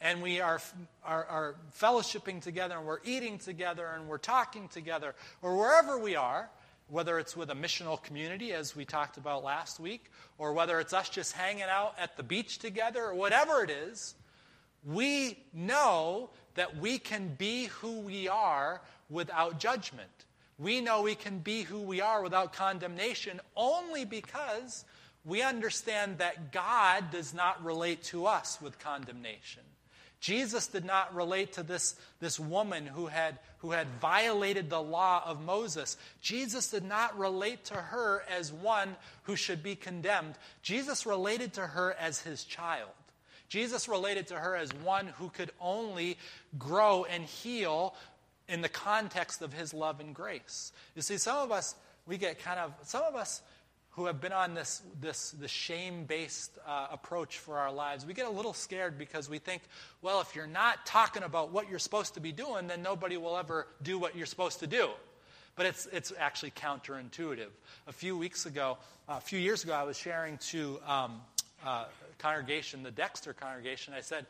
and 0.00 0.22
we 0.22 0.40
are, 0.40 0.62
are, 1.04 1.24
are 1.26 1.56
fellowshipping 1.78 2.40
together 2.40 2.78
and 2.78 2.86
we're 2.86 3.00
eating 3.04 3.36
together 3.36 3.86
and 3.86 4.08
we're 4.08 4.16
talking 4.16 4.68
together, 4.68 5.14
or 5.42 5.58
wherever 5.58 5.98
we 5.98 6.16
are, 6.16 6.48
whether 6.88 7.18
it's 7.18 7.36
with 7.36 7.50
a 7.50 7.54
missional 7.54 8.02
community, 8.02 8.52
as 8.52 8.74
we 8.74 8.84
talked 8.84 9.16
about 9.16 9.44
last 9.44 9.78
week, 9.78 10.10
or 10.38 10.52
whether 10.52 10.80
it's 10.80 10.92
us 10.92 11.08
just 11.08 11.32
hanging 11.32 11.62
out 11.62 11.94
at 11.98 12.16
the 12.16 12.22
beach 12.22 12.58
together, 12.58 13.04
or 13.04 13.14
whatever 13.14 13.62
it 13.62 13.70
is, 13.70 14.14
we 14.84 15.38
know 15.52 16.30
that 16.54 16.78
we 16.78 16.98
can 16.98 17.34
be 17.36 17.66
who 17.66 18.00
we 18.00 18.28
are 18.28 18.80
without 19.10 19.58
judgment. 19.58 20.08
We 20.58 20.80
know 20.80 21.02
we 21.02 21.14
can 21.14 21.38
be 21.38 21.62
who 21.62 21.80
we 21.80 22.00
are 22.00 22.22
without 22.22 22.52
condemnation 22.52 23.40
only 23.56 24.04
because 24.04 24.84
we 25.24 25.42
understand 25.42 26.18
that 26.18 26.52
God 26.52 27.10
does 27.10 27.34
not 27.34 27.62
relate 27.64 28.02
to 28.04 28.26
us 28.26 28.58
with 28.60 28.78
condemnation. 28.78 29.62
Jesus 30.20 30.66
did 30.66 30.84
not 30.84 31.14
relate 31.14 31.52
to 31.54 31.62
this, 31.62 31.94
this 32.20 32.40
woman 32.40 32.86
who 32.86 33.06
had, 33.06 33.38
who 33.58 33.70
had 33.70 33.86
violated 34.00 34.68
the 34.68 34.82
law 34.82 35.22
of 35.24 35.44
Moses. 35.44 35.96
Jesus 36.20 36.70
did 36.70 36.84
not 36.84 37.16
relate 37.16 37.64
to 37.66 37.74
her 37.74 38.24
as 38.28 38.52
one 38.52 38.96
who 39.22 39.36
should 39.36 39.62
be 39.62 39.76
condemned. 39.76 40.34
Jesus 40.62 41.06
related 41.06 41.52
to 41.54 41.60
her 41.60 41.94
as 42.00 42.20
his 42.20 42.42
child. 42.44 42.90
Jesus 43.48 43.88
related 43.88 44.26
to 44.28 44.34
her 44.34 44.56
as 44.56 44.74
one 44.74 45.06
who 45.06 45.30
could 45.30 45.52
only 45.60 46.18
grow 46.58 47.04
and 47.04 47.24
heal 47.24 47.94
in 48.48 48.60
the 48.60 48.68
context 48.68 49.40
of 49.40 49.52
his 49.52 49.72
love 49.72 50.00
and 50.00 50.14
grace. 50.14 50.72
You 50.96 51.02
see, 51.02 51.16
some 51.16 51.38
of 51.38 51.52
us, 51.52 51.74
we 52.06 52.18
get 52.18 52.42
kind 52.42 52.58
of, 52.58 52.72
some 52.82 53.04
of 53.04 53.14
us 53.14 53.40
who 53.98 54.06
have 54.06 54.20
been 54.20 54.32
on 54.32 54.54
this, 54.54 54.80
this, 55.00 55.32
this 55.32 55.50
shame 55.50 56.04
based 56.04 56.56
uh, 56.64 56.86
approach 56.92 57.38
for 57.38 57.58
our 57.58 57.72
lives, 57.72 58.06
we 58.06 58.14
get 58.14 58.26
a 58.26 58.30
little 58.30 58.52
scared 58.52 58.96
because 58.96 59.28
we 59.28 59.38
think, 59.38 59.60
well, 60.02 60.20
if 60.20 60.36
you're 60.36 60.46
not 60.46 60.86
talking 60.86 61.24
about 61.24 61.50
what 61.50 61.68
you're 61.68 61.80
supposed 61.80 62.14
to 62.14 62.20
be 62.20 62.30
doing, 62.30 62.68
then 62.68 62.80
nobody 62.80 63.16
will 63.16 63.36
ever 63.36 63.66
do 63.82 63.98
what 63.98 64.16
you're 64.16 64.24
supposed 64.24 64.60
to 64.60 64.68
do. 64.68 64.88
But 65.56 65.66
it's, 65.66 65.86
it's 65.92 66.12
actually 66.16 66.52
counterintuitive. 66.52 67.48
A 67.88 67.92
few 67.92 68.16
weeks 68.16 68.46
ago, 68.46 68.78
uh, 69.08 69.14
a 69.18 69.20
few 69.20 69.40
years 69.40 69.64
ago, 69.64 69.72
I 69.72 69.82
was 69.82 69.98
sharing 69.98 70.38
to 70.38 70.78
um, 70.86 71.20
uh, 71.66 71.86
congregation, 72.18 72.84
the 72.84 72.92
Dexter 72.92 73.32
congregation, 73.32 73.94
I 73.94 74.00
said, 74.00 74.26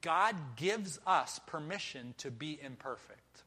God 0.00 0.34
gives 0.56 0.98
us 1.06 1.38
permission 1.46 2.14
to 2.18 2.32
be 2.32 2.58
imperfect. 2.60 3.44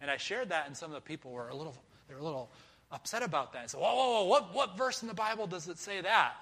And 0.00 0.08
I 0.08 0.18
shared 0.18 0.50
that, 0.50 0.68
and 0.68 0.76
some 0.76 0.90
of 0.90 0.94
the 0.94 1.00
people 1.00 1.32
were 1.32 1.48
a 1.48 1.56
little, 1.56 1.74
they 2.06 2.14
were 2.14 2.20
a 2.20 2.24
little 2.24 2.52
upset 2.92 3.22
about 3.22 3.52
that. 3.52 3.62
I 3.62 3.66
said, 3.66 3.80
whoa, 3.80 3.94
whoa, 3.94 4.22
whoa, 4.22 4.24
what, 4.24 4.54
what 4.54 4.76
verse 4.76 5.02
in 5.02 5.08
the 5.08 5.14
Bible 5.14 5.46
does 5.46 5.68
it 5.68 5.78
say 5.78 6.00
that? 6.00 6.34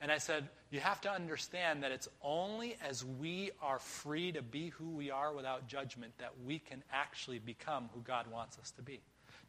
And 0.00 0.12
I 0.12 0.18
said, 0.18 0.48
you 0.70 0.80
have 0.80 1.00
to 1.02 1.10
understand 1.10 1.82
that 1.82 1.92
it's 1.92 2.08
only 2.22 2.76
as 2.86 3.04
we 3.04 3.50
are 3.62 3.78
free 3.78 4.32
to 4.32 4.42
be 4.42 4.68
who 4.70 4.90
we 4.90 5.10
are 5.10 5.32
without 5.32 5.68
judgment 5.68 6.12
that 6.18 6.32
we 6.46 6.58
can 6.58 6.82
actually 6.92 7.38
become 7.38 7.88
who 7.94 8.00
God 8.00 8.26
wants 8.30 8.58
us 8.58 8.72
to 8.72 8.82
be. 8.82 9.00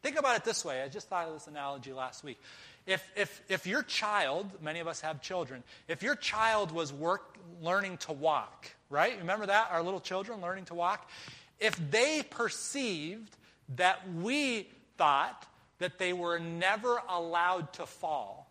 Think 0.02 0.18
about 0.18 0.36
it 0.36 0.44
this 0.44 0.64
way. 0.64 0.82
I 0.82 0.88
just 0.88 1.08
thought 1.08 1.26
of 1.26 1.34
this 1.34 1.48
analogy 1.48 1.92
last 1.92 2.22
week. 2.22 2.40
If, 2.86 3.06
if, 3.16 3.42
if 3.48 3.66
your 3.66 3.82
child, 3.82 4.46
many 4.62 4.78
of 4.78 4.86
us 4.86 5.00
have 5.00 5.20
children, 5.20 5.64
if 5.88 6.02
your 6.02 6.14
child 6.14 6.70
was 6.70 6.92
work, 6.92 7.36
learning 7.60 7.96
to 7.98 8.12
walk, 8.12 8.70
right? 8.90 9.18
Remember 9.18 9.46
that? 9.46 9.68
Our 9.72 9.82
little 9.82 10.00
children 10.00 10.40
learning 10.40 10.66
to 10.66 10.74
walk? 10.74 11.10
If 11.58 11.78
they 11.90 12.22
perceived 12.22 13.36
that 13.76 14.00
we 14.14 14.68
thought 14.96 15.46
that 15.78 15.98
they 15.98 16.12
were 16.12 16.38
never 16.38 17.00
allowed 17.08 17.72
to 17.74 17.86
fall, 17.86 18.50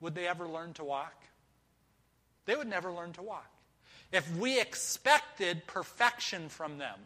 would 0.00 0.14
they 0.14 0.26
ever 0.26 0.46
learn 0.46 0.72
to 0.74 0.84
walk? 0.84 1.14
They 2.46 2.56
would 2.56 2.68
never 2.68 2.92
learn 2.92 3.12
to 3.14 3.22
walk. 3.22 3.50
If 4.12 4.30
we 4.36 4.60
expected 4.60 5.66
perfection 5.66 6.48
from 6.48 6.78
them, 6.78 6.98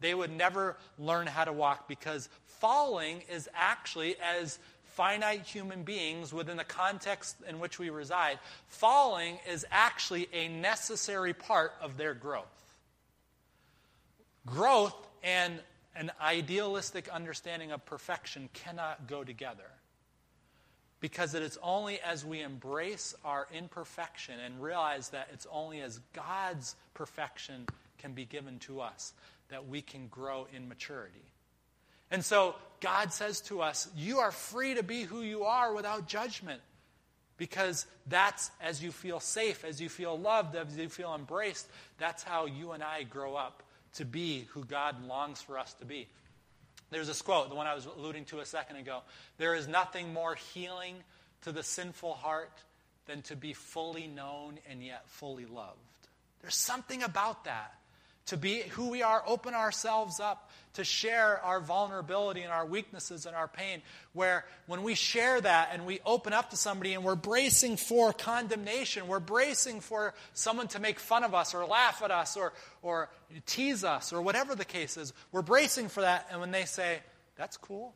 they 0.00 0.14
would 0.14 0.30
never 0.30 0.76
learn 0.98 1.26
how 1.26 1.44
to 1.44 1.52
walk 1.52 1.88
because 1.88 2.28
falling 2.46 3.22
is 3.30 3.48
actually, 3.54 4.16
as 4.22 4.58
finite 4.84 5.42
human 5.42 5.82
beings 5.82 6.32
within 6.32 6.56
the 6.56 6.64
context 6.64 7.36
in 7.48 7.58
which 7.58 7.78
we 7.78 7.90
reside, 7.90 8.38
falling 8.68 9.38
is 9.50 9.66
actually 9.70 10.28
a 10.32 10.48
necessary 10.48 11.34
part 11.34 11.72
of 11.82 11.96
their 11.96 12.14
growth. 12.14 12.44
Growth 14.46 14.96
and 15.22 15.58
an 15.96 16.10
idealistic 16.20 17.08
understanding 17.08 17.72
of 17.72 17.84
perfection 17.84 18.48
cannot 18.52 19.06
go 19.06 19.24
together. 19.24 19.70
Because 21.00 21.34
it 21.34 21.42
is 21.42 21.58
only 21.62 22.00
as 22.00 22.24
we 22.24 22.40
embrace 22.40 23.14
our 23.24 23.46
imperfection 23.52 24.40
and 24.40 24.62
realize 24.62 25.10
that 25.10 25.28
it's 25.32 25.46
only 25.50 25.80
as 25.80 26.00
God's 26.12 26.76
perfection 26.94 27.66
can 27.98 28.12
be 28.12 28.24
given 28.24 28.58
to 28.60 28.80
us 28.80 29.12
that 29.50 29.68
we 29.68 29.82
can 29.82 30.08
grow 30.08 30.46
in 30.54 30.68
maturity. 30.68 31.24
And 32.10 32.24
so 32.24 32.54
God 32.80 33.12
says 33.12 33.40
to 33.42 33.60
us, 33.60 33.88
You 33.96 34.20
are 34.20 34.32
free 34.32 34.74
to 34.74 34.82
be 34.82 35.02
who 35.02 35.22
you 35.22 35.44
are 35.44 35.74
without 35.74 36.06
judgment. 36.06 36.60
Because 37.36 37.86
that's 38.06 38.52
as 38.60 38.82
you 38.82 38.92
feel 38.92 39.18
safe, 39.18 39.64
as 39.64 39.80
you 39.80 39.88
feel 39.88 40.16
loved, 40.16 40.54
as 40.54 40.78
you 40.78 40.88
feel 40.88 41.14
embraced, 41.16 41.66
that's 41.98 42.22
how 42.22 42.46
you 42.46 42.70
and 42.70 42.82
I 42.82 43.02
grow 43.02 43.34
up 43.34 43.63
to 43.94 44.04
be 44.04 44.46
who 44.50 44.64
God 44.64 45.06
longs 45.06 45.40
for 45.40 45.58
us 45.58 45.72
to 45.74 45.84
be. 45.84 46.08
There's 46.90 47.06
this 47.06 47.22
quote, 47.22 47.48
the 47.48 47.54
one 47.54 47.66
I 47.66 47.74
was 47.74 47.86
alluding 47.86 48.26
to 48.26 48.40
a 48.40 48.46
second 48.46 48.76
ago. 48.76 49.00
There 49.38 49.54
is 49.54 49.66
nothing 49.66 50.12
more 50.12 50.34
healing 50.34 50.96
to 51.42 51.52
the 51.52 51.62
sinful 51.62 52.14
heart 52.14 52.62
than 53.06 53.22
to 53.22 53.36
be 53.36 53.52
fully 53.52 54.06
known 54.06 54.58
and 54.68 54.82
yet 54.82 55.08
fully 55.08 55.44
loved. 55.44 55.78
There's 56.40 56.54
something 56.54 57.02
about 57.02 57.44
that 57.44 57.74
to 58.26 58.36
be 58.36 58.60
who 58.70 58.88
we 58.90 59.02
are, 59.02 59.22
open 59.26 59.54
ourselves 59.54 60.20
up 60.20 60.50
to 60.74 60.84
share 60.84 61.40
our 61.44 61.60
vulnerability 61.60 62.42
and 62.42 62.52
our 62.52 62.66
weaknesses 62.66 63.26
and 63.26 63.36
our 63.36 63.48
pain. 63.48 63.80
Where 64.12 64.44
when 64.66 64.82
we 64.82 64.94
share 64.94 65.40
that 65.40 65.70
and 65.72 65.86
we 65.86 66.00
open 66.04 66.32
up 66.32 66.50
to 66.50 66.56
somebody 66.56 66.94
and 66.94 67.04
we're 67.04 67.14
bracing 67.14 67.76
for 67.76 68.12
condemnation, 68.12 69.06
we're 69.06 69.20
bracing 69.20 69.80
for 69.80 70.14
someone 70.32 70.68
to 70.68 70.80
make 70.80 70.98
fun 70.98 71.22
of 71.22 71.34
us 71.34 71.54
or 71.54 71.64
laugh 71.64 72.02
at 72.02 72.10
us 72.10 72.36
or, 72.36 72.52
or 72.82 73.08
tease 73.46 73.84
us 73.84 74.12
or 74.12 74.20
whatever 74.20 74.54
the 74.54 74.64
case 74.64 74.96
is, 74.96 75.12
we're 75.30 75.42
bracing 75.42 75.88
for 75.88 76.00
that. 76.00 76.26
And 76.30 76.40
when 76.40 76.50
they 76.50 76.64
say, 76.64 77.00
that's 77.36 77.56
cool, 77.56 77.94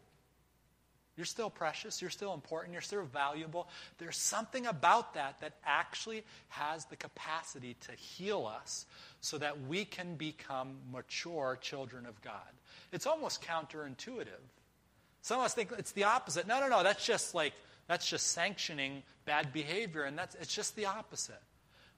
you're 1.19 1.25
still 1.25 1.51
precious. 1.51 2.01
You're 2.01 2.13
still 2.13 2.33
important. 2.33 2.73
You're 2.73 2.81
still 2.81 3.03
valuable. 3.03 3.69
There's 3.99 4.17
something 4.17 4.67
about 4.67 5.15
that 5.15 5.41
that 5.41 5.55
actually 5.67 6.23
has 6.51 6.85
the 6.85 6.95
capacity 6.95 7.77
to 7.89 7.93
heal 7.93 8.47
us 8.47 8.87
so 9.21 9.37
that 9.39 9.67
we 9.67 9.85
can 9.85 10.15
become 10.15 10.77
mature 10.93 11.59
children 11.61 12.07
of 12.07 12.23
God. 12.23 12.49
It's 12.93 13.05
almost 13.05 13.43
counterintuitive. 13.43 14.29
Some 15.23 15.41
of 15.41 15.47
us 15.47 15.55
think 15.55 15.73
it's 15.77 15.91
the 15.91 16.05
opposite. 16.05 16.47
No, 16.47 16.61
no, 16.61 16.69
no. 16.69 16.85
That's 16.85 17.05
just 17.05 17.35
like, 17.35 17.53
that's 17.89 18.09
just 18.09 18.29
sanctioning 18.29 19.03
bad 19.25 19.53
behavior. 19.53 20.05
And 20.05 20.17
that's, 20.17 20.37
it's 20.37 20.55
just 20.55 20.77
the 20.77 20.87
opposite. 20.87 21.43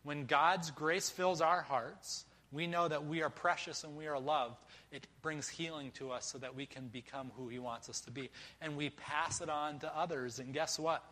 When 0.03 0.25
God's 0.25 0.71
grace 0.71 1.11
fills 1.11 1.43
our 1.43 1.61
hearts, 1.61 2.25
we 2.53 2.67
know 2.67 2.89
that 2.89 3.07
we 3.07 3.23
are 3.23 3.31
precious 3.31 3.85
and 3.85 3.97
we 3.97 4.07
are 4.07 4.19
loved 4.19 4.57
it 4.93 5.07
brings 5.23 5.49
healing 5.49 5.93
to 5.93 6.11
us 6.11 6.27
so 6.27 6.39
that 6.39 6.57
we 6.57 6.67
can 6.67 6.89
become 6.89 7.31
who 7.37 7.49
He 7.49 7.59
wants 7.59 7.89
us 7.89 8.01
to 8.03 8.11
be. 8.11 8.31
And 8.61 8.77
we 8.77 8.91
pass 8.91 9.41
it 9.41 9.49
on 9.49 9.79
to 9.81 9.97
others. 9.97 10.39
And 10.39 10.53
guess 10.53 10.79
what? 10.79 11.05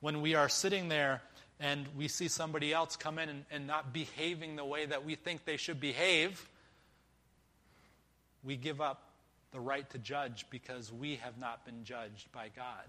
When 0.00 0.20
we 0.20 0.34
are 0.34 0.48
sitting 0.48 0.88
there 0.88 1.22
and 1.58 1.86
we 1.96 2.08
see 2.08 2.28
somebody 2.28 2.72
else 2.72 2.96
come 2.96 3.18
in 3.18 3.28
and, 3.28 3.44
and 3.50 3.66
not 3.66 3.92
behaving 3.92 4.56
the 4.56 4.64
way 4.64 4.84
that 4.84 5.04
we 5.04 5.14
think 5.14 5.44
they 5.44 5.56
should 5.56 5.80
behave, 5.80 6.46
we 8.44 8.56
give 8.56 8.80
up 8.80 9.10
the 9.52 9.60
right 9.60 9.88
to 9.90 9.98
judge 9.98 10.46
because 10.50 10.92
we 10.92 11.16
have 11.16 11.38
not 11.38 11.64
been 11.64 11.84
judged 11.84 12.30
by 12.32 12.48
God. 12.54 12.84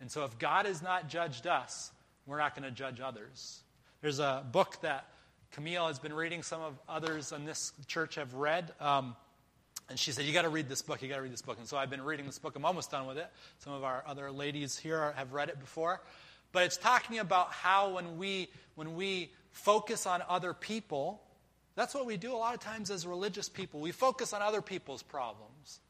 And 0.00 0.10
so 0.10 0.24
if 0.24 0.38
God 0.38 0.66
has 0.66 0.82
not 0.82 1.08
judged 1.08 1.46
us, 1.46 1.92
we're 2.26 2.38
not 2.38 2.56
going 2.56 2.68
to 2.68 2.74
judge 2.74 3.00
others. 3.00 3.60
There's 4.00 4.18
a 4.18 4.44
book 4.50 4.80
that 4.82 5.06
Camille 5.52 5.86
has 5.86 5.98
been 5.98 6.12
reading, 6.12 6.42
some 6.42 6.60
of 6.60 6.78
others 6.88 7.32
in 7.32 7.44
this 7.44 7.72
church 7.86 8.16
have 8.16 8.34
read. 8.34 8.72
Um, 8.80 9.16
and 9.88 9.98
she 9.98 10.12
said, 10.12 10.24
You 10.24 10.32
got 10.32 10.42
to 10.42 10.48
read 10.48 10.68
this 10.68 10.82
book. 10.82 11.02
You 11.02 11.08
got 11.08 11.16
to 11.16 11.22
read 11.22 11.32
this 11.32 11.42
book. 11.42 11.58
And 11.58 11.66
so 11.66 11.76
I've 11.76 11.90
been 11.90 12.02
reading 12.02 12.26
this 12.26 12.38
book. 12.38 12.56
I'm 12.56 12.64
almost 12.64 12.90
done 12.90 13.06
with 13.06 13.18
it. 13.18 13.28
Some 13.58 13.72
of 13.72 13.84
our 13.84 14.02
other 14.06 14.30
ladies 14.30 14.76
here 14.76 15.12
have 15.16 15.32
read 15.32 15.48
it 15.48 15.60
before. 15.60 16.00
But 16.52 16.64
it's 16.64 16.76
talking 16.76 17.18
about 17.18 17.52
how 17.52 17.94
when 17.94 18.18
we, 18.18 18.48
when 18.74 18.96
we 18.96 19.30
focus 19.50 20.06
on 20.06 20.22
other 20.28 20.54
people, 20.54 21.22
that's 21.74 21.94
what 21.94 22.06
we 22.06 22.16
do 22.16 22.32
a 22.34 22.38
lot 22.38 22.54
of 22.54 22.60
times 22.60 22.90
as 22.90 23.06
religious 23.06 23.48
people. 23.48 23.80
We 23.80 23.92
focus 23.92 24.32
on 24.32 24.42
other 24.42 24.62
people's 24.62 25.02
problems. 25.02 25.80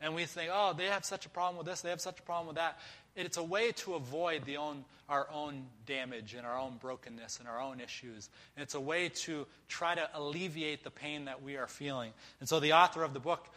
And 0.00 0.14
we 0.14 0.24
think, 0.24 0.50
oh, 0.52 0.74
they 0.76 0.86
have 0.86 1.04
such 1.04 1.26
a 1.26 1.28
problem 1.28 1.56
with 1.56 1.66
this, 1.66 1.80
they 1.80 1.90
have 1.90 2.00
such 2.00 2.18
a 2.18 2.22
problem 2.22 2.48
with 2.48 2.56
that. 2.56 2.78
It's 3.24 3.38
a 3.38 3.42
way 3.42 3.72
to 3.72 3.94
avoid 3.94 4.44
the 4.44 4.58
own, 4.58 4.84
our 5.08 5.26
own 5.32 5.64
damage 5.86 6.34
and 6.34 6.46
our 6.46 6.58
own 6.58 6.76
brokenness 6.78 7.38
and 7.38 7.48
our 7.48 7.60
own 7.60 7.80
issues. 7.80 8.28
And 8.56 8.62
it's 8.62 8.74
a 8.74 8.80
way 8.80 9.08
to 9.08 9.46
try 9.68 9.94
to 9.94 10.08
alleviate 10.14 10.84
the 10.84 10.90
pain 10.90 11.24
that 11.24 11.42
we 11.42 11.56
are 11.56 11.66
feeling. 11.66 12.12
And 12.40 12.48
so 12.48 12.60
the 12.60 12.74
author 12.74 13.02
of 13.02 13.14
the 13.14 13.20
book 13.20 13.48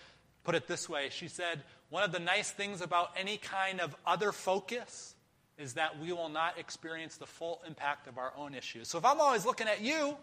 put 0.46 0.56
it 0.56 0.68
this 0.68 0.88
way 0.88 1.10
She 1.12 1.28
said, 1.28 1.62
One 1.90 2.04
of 2.04 2.12
the 2.12 2.20
nice 2.20 2.50
things 2.50 2.82
about 2.82 3.12
any 3.18 3.38
kind 3.38 3.82
of 3.82 3.96
other 4.06 4.32
focus 4.32 5.14
is 5.58 5.74
that 5.74 6.00
we 6.00 6.14
will 6.14 6.30
not 6.30 6.58
experience 6.58 7.18
the 7.18 7.26
full 7.26 7.62
impact 7.68 8.08
of 8.08 8.18
our 8.18 8.32
own 8.38 8.56
issues. 8.56 8.88
So 8.88 8.98
if 8.98 9.04
I'm 9.04 9.20
always 9.20 9.46
looking 9.46 9.68
at 9.68 9.82
you, 9.82 10.16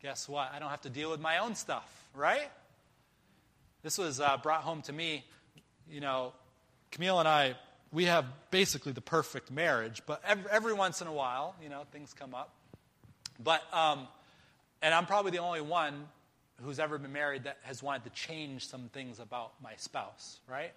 guess 0.00 0.28
what? 0.28 0.52
I 0.54 0.60
don't 0.60 0.70
have 0.70 0.82
to 0.82 0.90
deal 0.90 1.10
with 1.10 1.20
my 1.20 1.38
own 1.38 1.56
stuff, 1.56 2.08
right? 2.14 2.48
This 3.82 3.98
was 3.98 4.20
uh, 4.20 4.36
brought 4.40 4.62
home 4.62 4.82
to 4.82 4.92
me. 4.92 5.24
You 5.90 6.00
know, 6.00 6.32
Camille 6.92 7.18
and 7.18 7.26
I 7.26 7.56
we 7.92 8.04
have 8.04 8.26
basically 8.50 8.92
the 8.92 9.00
perfect 9.00 9.50
marriage, 9.50 10.02
but 10.06 10.22
every, 10.26 10.50
every 10.50 10.74
once 10.74 11.00
in 11.00 11.06
a 11.06 11.12
while, 11.12 11.54
you 11.62 11.68
know, 11.68 11.84
things 11.90 12.12
come 12.12 12.34
up. 12.34 12.52
But, 13.42 13.62
um, 13.72 14.08
and 14.82 14.92
I'm 14.92 15.06
probably 15.06 15.30
the 15.30 15.38
only 15.38 15.60
one 15.60 16.06
who's 16.62 16.78
ever 16.78 16.98
been 16.98 17.12
married 17.12 17.44
that 17.44 17.58
has 17.62 17.82
wanted 17.82 18.04
to 18.04 18.10
change 18.10 18.66
some 18.66 18.90
things 18.92 19.20
about 19.20 19.52
my 19.62 19.72
spouse, 19.76 20.40
right? 20.48 20.72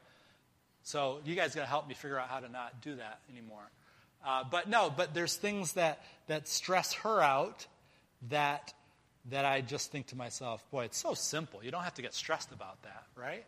So 0.84 1.20
you 1.26 1.36
guys 1.36 1.56
got 1.56 1.62
to 1.62 1.68
help 1.68 1.88
me 1.88 1.96
figure 1.96 2.20
out 2.20 2.30
how 2.30 2.40
to 2.40 2.50
not 2.50 2.82
do 2.82 2.96
that 2.96 3.20
anymore. 3.32 3.70
Uh, 4.26 4.44
but 4.50 4.70
no, 4.70 4.94
but 4.96 5.14
there's 5.14 5.36
things 5.36 5.74
that, 5.74 6.04
that 6.28 6.48
stress 6.48 6.94
her 6.94 7.22
out 7.22 7.66
that, 8.30 8.74
that 9.32 9.46
I 9.46 9.62
just 9.62 9.92
think 9.92 10.08
to 10.08 10.16
myself, 10.16 10.64
boy, 10.72 10.86
it's 10.86 10.98
so 10.98 11.16
simple. 11.16 11.64
You 11.64 11.72
don't 11.72 11.84
have 11.84 11.96
to 11.96 12.02
get 12.04 12.14
stressed 12.14 12.52
about 12.52 12.82
that, 12.84 13.04
right? 13.16 13.44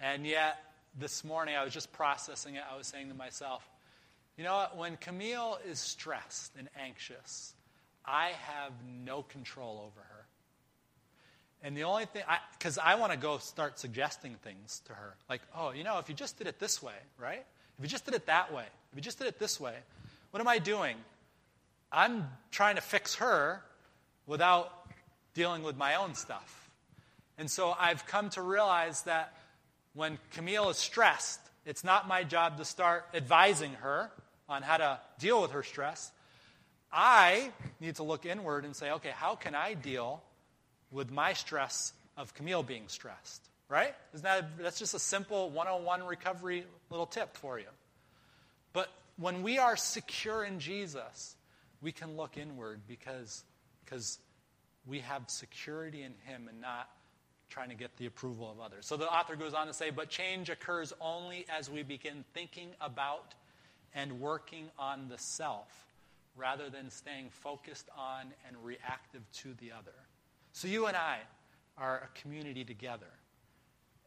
And 0.00 0.24
yet, 0.24 0.56
this 0.98 1.24
morning, 1.24 1.56
I 1.56 1.64
was 1.64 1.72
just 1.72 1.92
processing 1.92 2.56
it. 2.56 2.62
I 2.70 2.76
was 2.76 2.86
saying 2.86 3.08
to 3.08 3.14
myself, 3.14 3.68
you 4.36 4.44
know 4.44 4.54
what? 4.54 4.76
When 4.76 4.96
Camille 4.96 5.58
is 5.68 5.78
stressed 5.78 6.52
and 6.58 6.68
anxious, 6.78 7.54
I 8.04 8.30
have 8.46 8.72
no 9.04 9.22
control 9.22 9.82
over 9.86 10.00
her. 10.00 10.26
And 11.62 11.76
the 11.76 11.84
only 11.84 12.06
thing, 12.06 12.22
because 12.58 12.78
I, 12.78 12.92
I 12.92 12.94
want 12.94 13.12
to 13.12 13.18
go 13.18 13.38
start 13.38 13.78
suggesting 13.78 14.36
things 14.42 14.80
to 14.86 14.94
her. 14.94 15.14
Like, 15.28 15.42
oh, 15.54 15.72
you 15.72 15.84
know, 15.84 15.98
if 15.98 16.08
you 16.08 16.14
just 16.14 16.38
did 16.38 16.46
it 16.46 16.58
this 16.58 16.82
way, 16.82 16.94
right? 17.18 17.44
If 17.78 17.84
you 17.84 17.88
just 17.88 18.06
did 18.06 18.14
it 18.14 18.26
that 18.26 18.52
way, 18.52 18.64
if 18.90 18.96
you 18.96 19.02
just 19.02 19.18
did 19.18 19.26
it 19.26 19.38
this 19.38 19.60
way, 19.60 19.74
what 20.30 20.40
am 20.40 20.48
I 20.48 20.58
doing? 20.58 20.96
I'm 21.92 22.28
trying 22.50 22.76
to 22.76 22.80
fix 22.80 23.16
her 23.16 23.62
without 24.26 24.72
dealing 25.34 25.62
with 25.62 25.76
my 25.76 25.96
own 25.96 26.14
stuff. 26.14 26.70
And 27.36 27.50
so 27.50 27.74
I've 27.78 28.06
come 28.06 28.30
to 28.30 28.42
realize 28.42 29.02
that 29.02 29.34
when 29.94 30.18
Camille 30.32 30.70
is 30.70 30.76
stressed, 30.76 31.40
it's 31.66 31.84
not 31.84 32.08
my 32.08 32.24
job 32.24 32.58
to 32.58 32.64
start 32.64 33.06
advising 33.14 33.72
her 33.74 34.10
on 34.48 34.62
how 34.62 34.76
to 34.76 35.00
deal 35.18 35.42
with 35.42 35.52
her 35.52 35.62
stress. 35.62 36.10
I 36.92 37.50
need 37.80 37.96
to 37.96 38.02
look 38.02 38.26
inward 38.26 38.64
and 38.64 38.74
say, 38.74 38.90
okay, 38.92 39.12
how 39.14 39.36
can 39.36 39.54
I 39.54 39.74
deal 39.74 40.22
with 40.90 41.10
my 41.10 41.32
stress 41.34 41.92
of 42.16 42.34
Camille 42.34 42.62
being 42.62 42.84
stressed? 42.88 43.42
Right? 43.68 43.94
Isn't 44.14 44.24
that 44.24 44.58
that's 44.58 44.80
just 44.80 44.94
a 44.94 44.98
simple 44.98 45.50
101 45.50 46.02
recovery 46.04 46.64
little 46.90 47.06
tip 47.06 47.36
for 47.36 47.58
you. 47.58 47.68
But 48.72 48.88
when 49.16 49.42
we 49.42 49.58
are 49.58 49.76
secure 49.76 50.42
in 50.44 50.58
Jesus, 50.58 51.36
we 51.80 51.92
can 51.92 52.16
look 52.16 52.36
inward 52.36 52.80
because, 52.88 53.44
because 53.84 54.18
we 54.86 54.98
have 55.00 55.22
security 55.28 56.02
in 56.02 56.14
Him 56.24 56.48
and 56.48 56.60
not 56.60 56.88
trying 57.50 57.68
to 57.68 57.74
get 57.74 57.96
the 57.96 58.06
approval 58.06 58.50
of 58.50 58.60
others. 58.60 58.86
So 58.86 58.96
the 58.96 59.10
author 59.10 59.36
goes 59.36 59.52
on 59.52 59.66
to 59.66 59.74
say, 59.74 59.90
but 59.90 60.08
change 60.08 60.48
occurs 60.48 60.92
only 61.00 61.44
as 61.48 61.68
we 61.68 61.82
begin 61.82 62.24
thinking 62.32 62.68
about 62.80 63.34
and 63.94 64.20
working 64.20 64.70
on 64.78 65.08
the 65.08 65.18
self 65.18 65.68
rather 66.36 66.70
than 66.70 66.90
staying 66.90 67.28
focused 67.30 67.88
on 67.98 68.26
and 68.46 68.56
reactive 68.64 69.22
to 69.32 69.54
the 69.60 69.72
other. 69.72 69.94
So 70.52 70.68
you 70.68 70.86
and 70.86 70.96
I 70.96 71.18
are 71.76 71.98
a 71.98 72.18
community 72.20 72.64
together. 72.64 73.06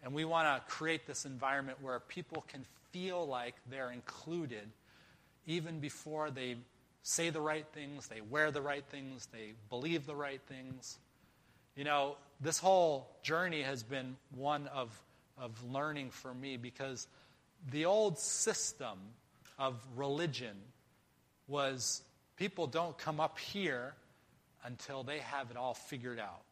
And 0.04 0.14
we 0.14 0.26
want 0.26 0.48
to 0.48 0.72
create 0.72 1.06
this 1.06 1.26
environment 1.26 1.78
where 1.82 2.00
people 2.00 2.44
can 2.48 2.66
feel 2.92 3.26
like 3.26 3.56
they're 3.70 3.92
included 3.92 4.70
even 5.46 5.80
before 5.80 6.30
they 6.32 6.56
say 7.04 7.30
the 7.30 7.42
right 7.42 7.66
things, 7.74 8.08
they 8.08 8.22
wear 8.22 8.52
the 8.52 8.62
right 8.62 8.86
things, 8.90 9.28
they 9.32 9.54
believe 9.70 10.06
the 10.06 10.16
right 10.16 10.42
things. 10.48 11.00
You 11.76 11.84
know, 11.84 12.18
this 12.40 12.60
whole 12.60 13.10
journey 13.24 13.62
has 13.64 13.84
been 13.84 14.16
one 14.36 14.68
of, 14.68 14.90
of 15.38 15.52
learning 15.72 16.12
for 16.12 16.34
me 16.34 16.58
because 16.58 17.08
the 17.72 17.86
old 17.86 18.20
system 18.20 18.98
of 19.58 19.76
religion 19.96 20.56
was 21.48 22.04
people 22.38 22.68
don't 22.68 22.98
come 22.98 23.20
up 23.20 23.40
here 23.40 23.94
until 24.66 25.04
they 25.04 25.20
have 25.20 25.50
it 25.52 25.58
all 25.58 25.74
figured 25.74 26.20
out. 26.20 26.44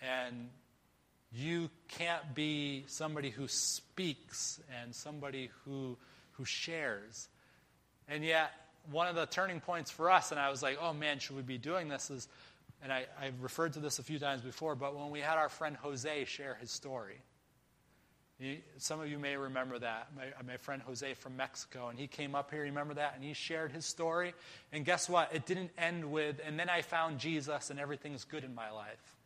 And 0.00 0.48
you 1.32 1.68
can't 1.88 2.34
be 2.34 2.84
somebody 2.86 3.30
who 3.30 3.48
speaks 3.48 4.60
and 4.80 4.94
somebody 4.94 5.50
who, 5.64 5.96
who 6.32 6.44
shares. 6.44 7.28
And 8.08 8.24
yet, 8.24 8.50
one 8.90 9.08
of 9.08 9.16
the 9.16 9.26
turning 9.26 9.60
points 9.60 9.90
for 9.90 10.10
us, 10.10 10.30
and 10.30 10.40
I 10.40 10.50
was 10.50 10.62
like, 10.62 10.78
oh 10.80 10.92
man, 10.92 11.18
should 11.18 11.36
we 11.36 11.42
be 11.42 11.58
doing 11.58 11.88
this, 11.88 12.10
is 12.10 12.28
and 12.86 12.92
I, 12.92 13.24
have 13.24 13.42
referred 13.42 13.72
to 13.72 13.80
this 13.80 13.98
a 13.98 14.04
few 14.04 14.20
times 14.20 14.42
before, 14.42 14.76
but 14.76 14.96
when 14.96 15.10
we 15.10 15.18
had 15.18 15.38
our 15.38 15.48
friend 15.48 15.76
Jose 15.78 16.24
share 16.26 16.56
his 16.60 16.70
story, 16.70 17.20
he, 18.38 18.60
some 18.78 19.00
of 19.00 19.08
you 19.08 19.18
may 19.18 19.36
remember 19.36 19.76
that. 19.76 20.10
My, 20.14 20.26
my, 20.46 20.56
friend 20.56 20.80
Jose 20.82 21.14
from 21.14 21.36
Mexico, 21.36 21.88
and 21.88 21.98
he 21.98 22.06
came 22.06 22.36
up 22.36 22.52
here, 22.52 22.62
remember 22.62 22.94
that? 22.94 23.14
And 23.16 23.24
he 23.24 23.32
shared 23.32 23.72
his 23.72 23.84
story. 23.84 24.34
And 24.72 24.84
guess 24.84 25.08
what? 25.08 25.34
It 25.34 25.46
didn't 25.46 25.72
end 25.76 26.04
with, 26.12 26.40
and 26.46 26.60
then 26.60 26.68
I 26.68 26.82
found 26.82 27.18
Jesus 27.18 27.70
and 27.70 27.80
everything's 27.80 28.22
good 28.22 28.44
in 28.44 28.54
my 28.54 28.70
life. 28.70 29.16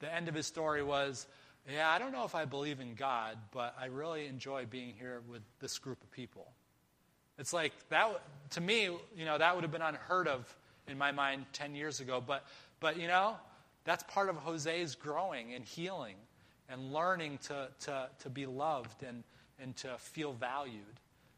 The 0.00 0.12
end 0.12 0.26
of 0.26 0.34
his 0.34 0.46
story 0.46 0.82
was, 0.82 1.28
yeah, 1.72 1.88
I 1.88 2.00
don't 2.00 2.10
know 2.10 2.24
if 2.24 2.34
I 2.34 2.44
believe 2.44 2.80
in 2.80 2.94
God, 2.94 3.38
but 3.52 3.76
I 3.80 3.86
really 3.86 4.26
enjoy 4.26 4.66
being 4.66 4.94
here 4.98 5.22
with 5.30 5.42
this 5.60 5.78
group 5.78 6.02
of 6.02 6.10
people. 6.10 6.50
It's 7.38 7.52
like 7.52 7.72
that, 7.90 8.20
to 8.50 8.60
me, 8.60 8.86
you 9.16 9.24
know, 9.24 9.38
that 9.38 9.54
would 9.54 9.62
have 9.62 9.72
been 9.72 9.80
unheard 9.80 10.26
of 10.26 10.58
in 10.88 10.98
my 10.98 11.12
mind 11.12 11.46
10 11.52 11.74
years 11.74 12.00
ago. 12.00 12.22
But, 12.24 12.44
but 12.80 12.98
you 12.98 13.08
know, 13.08 13.36
that's 13.84 14.02
part 14.04 14.28
of 14.28 14.36
Jose's 14.36 14.94
growing 14.94 15.54
and 15.54 15.64
healing 15.64 16.16
and 16.68 16.92
learning 16.92 17.38
to, 17.44 17.68
to, 17.80 18.08
to 18.20 18.30
be 18.30 18.46
loved 18.46 19.02
and, 19.02 19.22
and 19.60 19.76
to 19.76 19.96
feel 19.98 20.32
valued. 20.32 20.82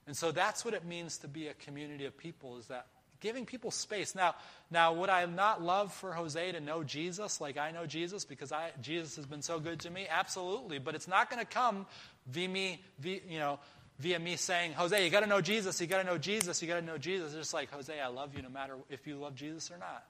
And 0.07 0.17
so 0.17 0.31
that's 0.31 0.65
what 0.65 0.75
it 0.75 0.85
means 0.85 1.19
to 1.19 1.29
be 1.29 1.49
a 1.49 1.55
community 1.55 2.05
of 2.05 2.17
people 2.17 2.59
is 2.59 2.67
that 2.67 2.87
giving 3.21 3.45
people 3.47 3.71
space. 3.71 4.15
Now, 4.15 4.35
now 4.71 4.93
would 4.93 5.09
I 5.09 5.25
not 5.27 5.63
love 5.63 5.93
for 5.93 6.13
Jose 6.13 6.53
to 6.53 6.61
know 6.61 6.85
Jesus 6.85 7.41
like 7.41 7.57
I 7.57 7.73
know 7.73 7.87
Jesus 7.87 8.25
because 8.25 8.53
I, 8.53 8.71
Jesus 8.81 9.17
has 9.17 9.27
been 9.27 9.43
so 9.43 9.59
good 9.59 9.81
to 9.81 9.91
me? 9.91 10.07
Absolutely. 10.09 10.79
But 10.79 10.95
it's 10.95 11.09
not 11.09 11.31
going 11.31 11.41
to 11.41 11.51
come 11.51 11.87
via 12.29 12.49
me, 12.49 12.81
via, 13.01 13.21
you 13.29 13.39
know, 13.39 13.59
via 13.99 14.19
me 14.19 14.37
saying, 14.37 14.73
Jose, 14.73 15.05
you 15.05 15.11
got 15.11 15.21
to 15.21 15.27
know 15.27 15.41
Jesus, 15.41 15.81
you 15.81 15.87
got 15.87 15.99
to 15.99 16.07
know 16.07 16.19
Jesus, 16.19 16.61
you 16.61 16.69
got 16.69 16.81
to 16.81 16.87
know 16.87 16.99
Jesus. 16.99 17.29
It's 17.29 17.43
just 17.43 17.55
like, 17.55 17.71
Jose, 17.71 17.99
I 17.99 18.09
love 18.09 18.35
you 18.35 18.43
no 18.43 18.49
matter 18.49 18.77
if 18.91 19.07
you 19.07 19.17
love 19.17 19.35
Jesus 19.35 19.71
or 19.71 19.79
not. 19.79 20.05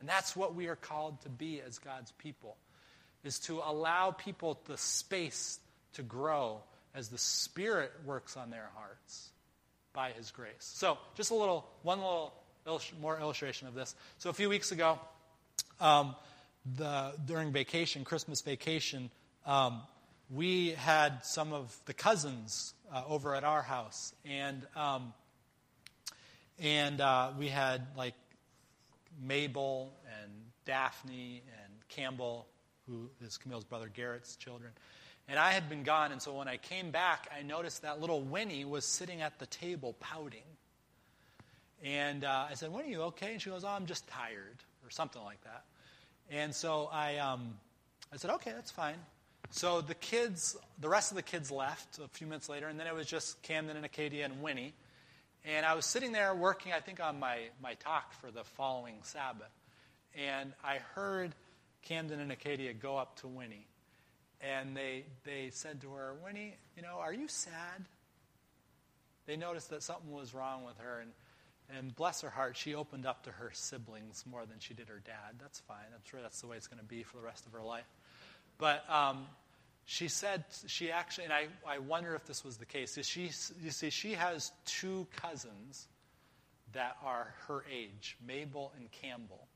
And 0.00 0.08
that's 0.08 0.34
what 0.34 0.54
we 0.54 0.68
are 0.68 0.76
called 0.76 1.20
to 1.22 1.28
be 1.28 1.60
as 1.60 1.78
God's 1.78 2.12
people, 2.12 2.56
is 3.24 3.38
to 3.40 3.60
allow 3.64 4.10
people 4.10 4.58
the 4.66 4.78
space 4.78 5.58
to 5.94 6.02
grow 6.02 6.60
as 6.94 7.08
the 7.08 7.18
Spirit 7.18 7.92
works 8.04 8.36
on 8.36 8.50
their 8.50 8.70
hearts 8.74 9.30
by 9.92 10.12
His 10.12 10.30
grace. 10.30 10.54
So, 10.58 10.98
just 11.14 11.30
a 11.30 11.34
little, 11.34 11.66
one 11.82 11.98
little 11.98 12.32
more 13.00 13.18
illustration 13.18 13.68
of 13.68 13.74
this. 13.74 13.94
So, 14.18 14.30
a 14.30 14.32
few 14.32 14.48
weeks 14.48 14.72
ago, 14.72 14.98
um, 15.80 16.14
the, 16.76 17.12
during 17.26 17.52
vacation, 17.52 18.04
Christmas 18.04 18.40
vacation, 18.40 19.10
um, 19.46 19.82
we 20.30 20.70
had 20.70 21.24
some 21.24 21.52
of 21.52 21.76
the 21.86 21.94
cousins 21.94 22.74
uh, 22.92 23.02
over 23.08 23.34
at 23.34 23.44
our 23.44 23.62
house, 23.62 24.14
and 24.24 24.66
um, 24.76 25.12
and 26.58 27.00
uh, 27.00 27.30
we 27.38 27.48
had 27.48 27.86
like 27.96 28.14
Mabel 29.22 29.92
and 30.22 30.30
Daphne 30.64 31.42
and 31.62 31.72
Campbell, 31.88 32.46
who 32.86 33.10
is 33.24 33.38
Camille's 33.38 33.64
brother 33.64 33.88
Garrett's 33.88 34.36
children. 34.36 34.70
And 35.28 35.38
I 35.38 35.52
had 35.52 35.68
been 35.68 35.84
gone, 35.84 36.10
and 36.10 36.20
so 36.20 36.34
when 36.34 36.48
I 36.48 36.56
came 36.56 36.90
back, 36.90 37.30
I 37.36 37.42
noticed 37.42 37.82
that 37.82 38.00
little 38.00 38.20
Winnie 38.20 38.64
was 38.64 38.84
sitting 38.84 39.22
at 39.22 39.38
the 39.38 39.46
table 39.46 39.94
pouting. 40.00 40.42
And 41.84 42.24
uh, 42.24 42.46
I 42.50 42.54
said, 42.54 42.72
Winnie, 42.72 42.88
are 42.88 42.90
you 42.90 43.02
okay? 43.02 43.32
And 43.32 43.40
she 43.40 43.50
goes, 43.50 43.64
Oh, 43.64 43.68
I'm 43.68 43.86
just 43.86 44.06
tired, 44.08 44.58
or 44.84 44.90
something 44.90 45.22
like 45.22 45.40
that. 45.44 45.64
And 46.30 46.54
so 46.54 46.88
I, 46.92 47.18
um, 47.18 47.54
I 48.12 48.16
said, 48.16 48.30
Okay, 48.32 48.50
that's 48.52 48.70
fine. 48.70 48.96
So 49.50 49.80
the 49.80 49.94
kids, 49.94 50.56
the 50.80 50.88
rest 50.88 51.10
of 51.10 51.16
the 51.16 51.22
kids 51.22 51.50
left 51.50 51.98
a 51.98 52.08
few 52.08 52.26
minutes 52.26 52.48
later, 52.48 52.68
and 52.68 52.78
then 52.78 52.86
it 52.86 52.94
was 52.94 53.06
just 53.06 53.42
Camden 53.42 53.76
and 53.76 53.84
Acadia 53.84 54.24
and 54.24 54.42
Winnie. 54.42 54.74
And 55.44 55.64
I 55.64 55.74
was 55.74 55.86
sitting 55.86 56.12
there 56.12 56.34
working, 56.34 56.72
I 56.72 56.80
think, 56.80 57.00
on 57.00 57.18
my, 57.18 57.38
my 57.62 57.74
talk 57.74 58.12
for 58.20 58.30
the 58.30 58.44
following 58.44 58.96
Sabbath. 59.02 59.50
And 60.14 60.52
I 60.62 60.78
heard 60.94 61.34
Camden 61.82 62.20
and 62.20 62.30
Acadia 62.30 62.74
go 62.74 62.96
up 62.96 63.16
to 63.20 63.28
Winnie. 63.28 63.66
And 64.40 64.76
they, 64.76 65.04
they 65.24 65.50
said 65.50 65.80
to 65.82 65.92
her, 65.92 66.14
Winnie, 66.24 66.56
you 66.76 66.82
know, 66.82 66.98
are 67.00 67.12
you 67.12 67.28
sad? 67.28 67.84
They 69.26 69.36
noticed 69.36 69.70
that 69.70 69.82
something 69.82 70.10
was 70.10 70.34
wrong 70.34 70.64
with 70.64 70.78
her. 70.78 71.00
And, 71.00 71.10
and 71.78 71.94
bless 71.94 72.20
her 72.22 72.30
heart, 72.30 72.56
she 72.56 72.74
opened 72.74 73.06
up 73.06 73.24
to 73.24 73.30
her 73.30 73.50
siblings 73.52 74.24
more 74.30 74.44
than 74.46 74.58
she 74.58 74.74
did 74.74 74.88
her 74.88 75.00
dad. 75.04 75.38
That's 75.40 75.60
fine. 75.60 75.86
I'm 75.94 76.02
sure 76.04 76.20
that's 76.20 76.40
the 76.40 76.46
way 76.46 76.56
it's 76.56 76.66
going 76.66 76.80
to 76.80 76.84
be 76.84 77.02
for 77.02 77.16
the 77.16 77.22
rest 77.22 77.46
of 77.46 77.52
her 77.52 77.62
life. 77.62 77.86
But 78.60 78.84
um, 78.90 79.26
she 79.86 80.06
said, 80.06 80.44
she 80.66 80.92
actually, 80.92 81.24
and 81.24 81.32
I, 81.32 81.46
I 81.66 81.78
wonder 81.78 82.14
if 82.14 82.26
this 82.26 82.44
was 82.44 82.58
the 82.58 82.66
case. 82.66 82.96
She, 83.02 83.30
you 83.62 83.70
see, 83.70 83.90
she 83.90 84.12
has 84.12 84.52
two 84.66 85.06
cousins 85.16 85.88
that 86.74 86.96
are 87.02 87.34
her 87.48 87.64
age, 87.72 88.16
Mabel 88.24 88.72
and 88.78 88.88
Campbell. 88.92 89.48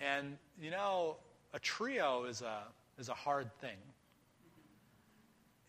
And, 0.00 0.38
you 0.58 0.70
know, 0.70 1.16
a 1.52 1.58
trio 1.58 2.24
is 2.24 2.42
a, 2.42 2.62
is 2.96 3.08
a 3.08 3.14
hard 3.14 3.52
thing. 3.60 3.76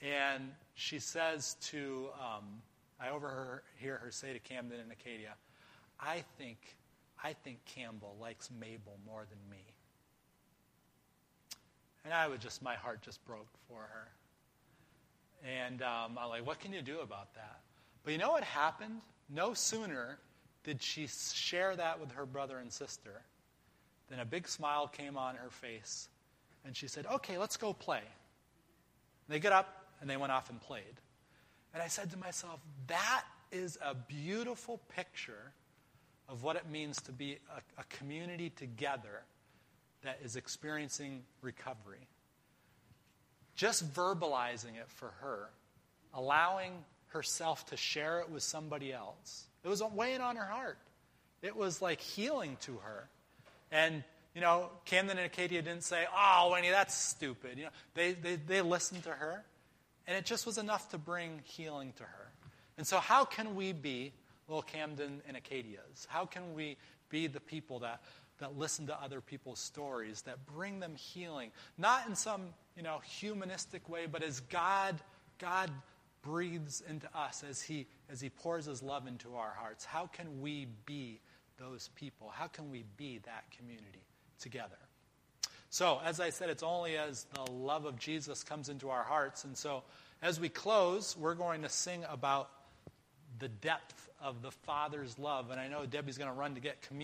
And 0.02 0.52
she 0.76 1.00
says 1.00 1.58
to, 1.64 2.10
um, 2.20 2.62
I 3.02 3.10
overhear 3.10 3.98
her 3.98 4.12
say 4.12 4.34
to 4.34 4.40
Camden 4.40 4.80
and 4.80 4.92
Acadia, 4.92 5.34
I 6.00 6.24
think, 6.38 6.60
I 7.24 7.34
think 7.34 7.66
Campbell 7.66 8.16
likes 8.22 8.52
Mabel 8.60 9.00
more 9.08 9.26
than 9.28 9.40
me. 9.50 9.64
And 12.08 12.14
I 12.14 12.30
was 12.30 12.40
just, 12.40 12.64
my 12.64 12.76
heart 12.76 13.02
just 13.02 13.26
broke 13.26 13.50
for 13.68 13.82
her. 13.82 14.08
And 15.46 15.82
um, 15.82 16.18
I'm 16.18 16.30
like, 16.30 16.48
what 16.48 16.58
can 16.58 16.72
you 16.72 16.82
do 16.82 17.02
about 17.02 17.34
that? 17.34 17.60
But 18.06 18.14
you 18.14 18.18
know 18.18 18.32
what 18.32 18.46
happened? 18.46 19.02
No 19.30 19.54
sooner 19.54 20.18
did 20.64 20.82
she 20.82 21.08
share 21.08 21.76
that 21.76 22.00
with 22.00 22.14
her 22.14 22.26
brother 22.26 22.60
and 22.60 22.72
sister 22.72 23.24
than 24.10 24.22
a 24.22 24.26
big 24.26 24.48
smile 24.48 24.88
came 24.88 25.18
on 25.18 25.36
her 25.36 25.50
face. 25.50 26.08
And 26.64 26.78
she 26.78 26.88
said, 26.88 27.06
okay, 27.08 27.38
let's 27.38 27.58
go 27.58 27.74
play. 27.74 27.98
And 27.98 28.06
they 29.28 29.42
get 29.42 29.52
up 29.52 29.68
and 30.00 30.10
they 30.10 30.16
went 30.16 30.32
off 30.32 30.50
and 30.50 30.62
played. 30.62 31.02
And 31.74 31.84
I 31.84 31.90
said 31.90 32.10
to 32.12 32.18
myself, 32.18 32.62
that 32.88 33.26
is 33.52 33.78
a 33.86 33.94
beautiful 33.94 34.80
picture 34.96 35.52
of 36.30 36.42
what 36.42 36.56
it 36.56 36.70
means 36.72 37.02
to 37.02 37.12
be 37.12 37.40
a, 37.54 37.82
a 37.82 37.84
community 37.90 38.50
together 38.50 39.24
that 40.04 40.20
is 40.24 40.36
experiencing 40.36 41.24
recovery. 41.42 42.08
Just 43.56 43.94
verbalizing 43.94 44.76
it 44.78 44.88
for 44.88 45.12
her, 45.22 45.50
allowing 46.14 46.74
herself 47.08 47.66
to 47.68 47.78
share 47.78 48.20
it 48.20 48.30
with 48.30 48.44
somebody 48.44 48.94
else, 48.94 49.46
it 49.64 49.70
was 49.70 49.82
weighing 49.82 50.22
on 50.22 50.36
her 50.36 50.46
heart. 50.46 50.78
It 51.42 51.56
was 51.56 51.82
like 51.82 52.00
healing 52.00 52.58
to 52.62 52.78
her. 52.78 53.10
And, 53.72 54.04
you 54.34 54.42
know, 54.42 54.70
Camden 54.86 55.18
and 55.18 55.26
Acadia 55.26 55.62
didn't 55.62 55.84
say, 55.84 56.06
oh, 56.16 56.52
Winnie, 56.54 56.70
that's 56.70 56.96
stupid. 56.96 57.58
You 57.58 57.66
know, 57.66 57.70
they, 57.94 58.14
they, 58.14 58.36
they 58.36 58.62
listened 58.62 59.04
to 59.04 59.12
her, 59.12 59.44
and 60.08 60.18
it 60.18 60.26
just 60.26 60.46
was 60.46 60.58
enough 60.58 60.90
to 60.92 60.98
bring 60.98 61.42
healing 61.44 61.94
to 61.98 62.04
her. 62.04 62.32
And 62.78 62.86
so, 62.86 63.00
how 63.00 63.26
can 63.26 63.56
we 63.56 63.74
be 63.74 64.14
little 64.48 64.62
Camden 64.62 65.22
and 65.28 65.36
Acadias? 65.36 66.08
How 66.08 66.26
can 66.26 66.54
we 66.54 66.78
be 67.10 67.28
the 67.28 67.40
people 67.40 67.80
that 67.80 68.02
that 68.40 68.58
listen 68.58 68.88
to 68.88 69.02
other 69.02 69.22
people's 69.22 69.60
stories, 69.60 70.22
that 70.24 70.46
bring 70.46 70.80
them 70.80 70.96
healing, 70.96 71.52
not 71.78 72.08
in 72.08 72.16
some 72.16 72.50
you 72.76 72.84
know 72.84 73.00
humanistic 73.00 73.88
way, 73.90 74.06
but 74.06 74.24
as 74.24 74.40
God 74.42 74.96
God 75.40 75.72
breathes 76.22 76.84
into 76.90 77.08
us 77.18 77.44
as 77.50 77.62
he 77.62 77.88
as 78.10 78.20
he 78.22 78.30
pours 78.30 78.66
his 78.66 78.84
love 78.84 79.08
into 79.08 79.36
our 79.36 79.54
hearts. 79.58 79.86
How 79.86 80.08
can 80.08 80.42
we 80.42 80.68
be 80.86 81.20
those 81.58 81.90
people? 81.96 82.32
How 82.34 82.48
can 82.48 82.72
we 82.72 82.84
be 82.98 83.20
that 83.20 83.46
community 83.52 84.04
together? 84.40 84.78
So, 85.70 86.00
as 86.06 86.20
I 86.20 86.30
said, 86.30 86.50
it's 86.50 86.64
only 86.64 86.98
as 86.98 87.26
the 87.34 87.52
love 87.52 87.86
of 87.86 88.00
Jesus 88.00 88.44
comes 88.44 88.70
into 88.70 88.90
our 88.90 89.04
hearts. 89.04 89.44
And 89.44 89.56
so, 89.56 89.84
as 90.22 90.40
we 90.40 90.50
close, 90.50 91.16
we're 91.18 91.36
going 91.36 91.62
to 91.64 91.70
sing 91.70 92.06
about 92.10 92.50
the 93.40 93.50
depth 93.50 94.10
of 94.22 94.42
the 94.42 94.52
Father's 94.52 95.20
love. 95.20 95.52
And 95.52 95.60
I 95.60 95.68
know 95.68 95.86
Debbie's 95.86 96.18
going 96.18 96.30
to 96.30 96.36
run 96.36 96.56
to 96.56 96.62
get 96.62 96.82
communion. 96.82 96.96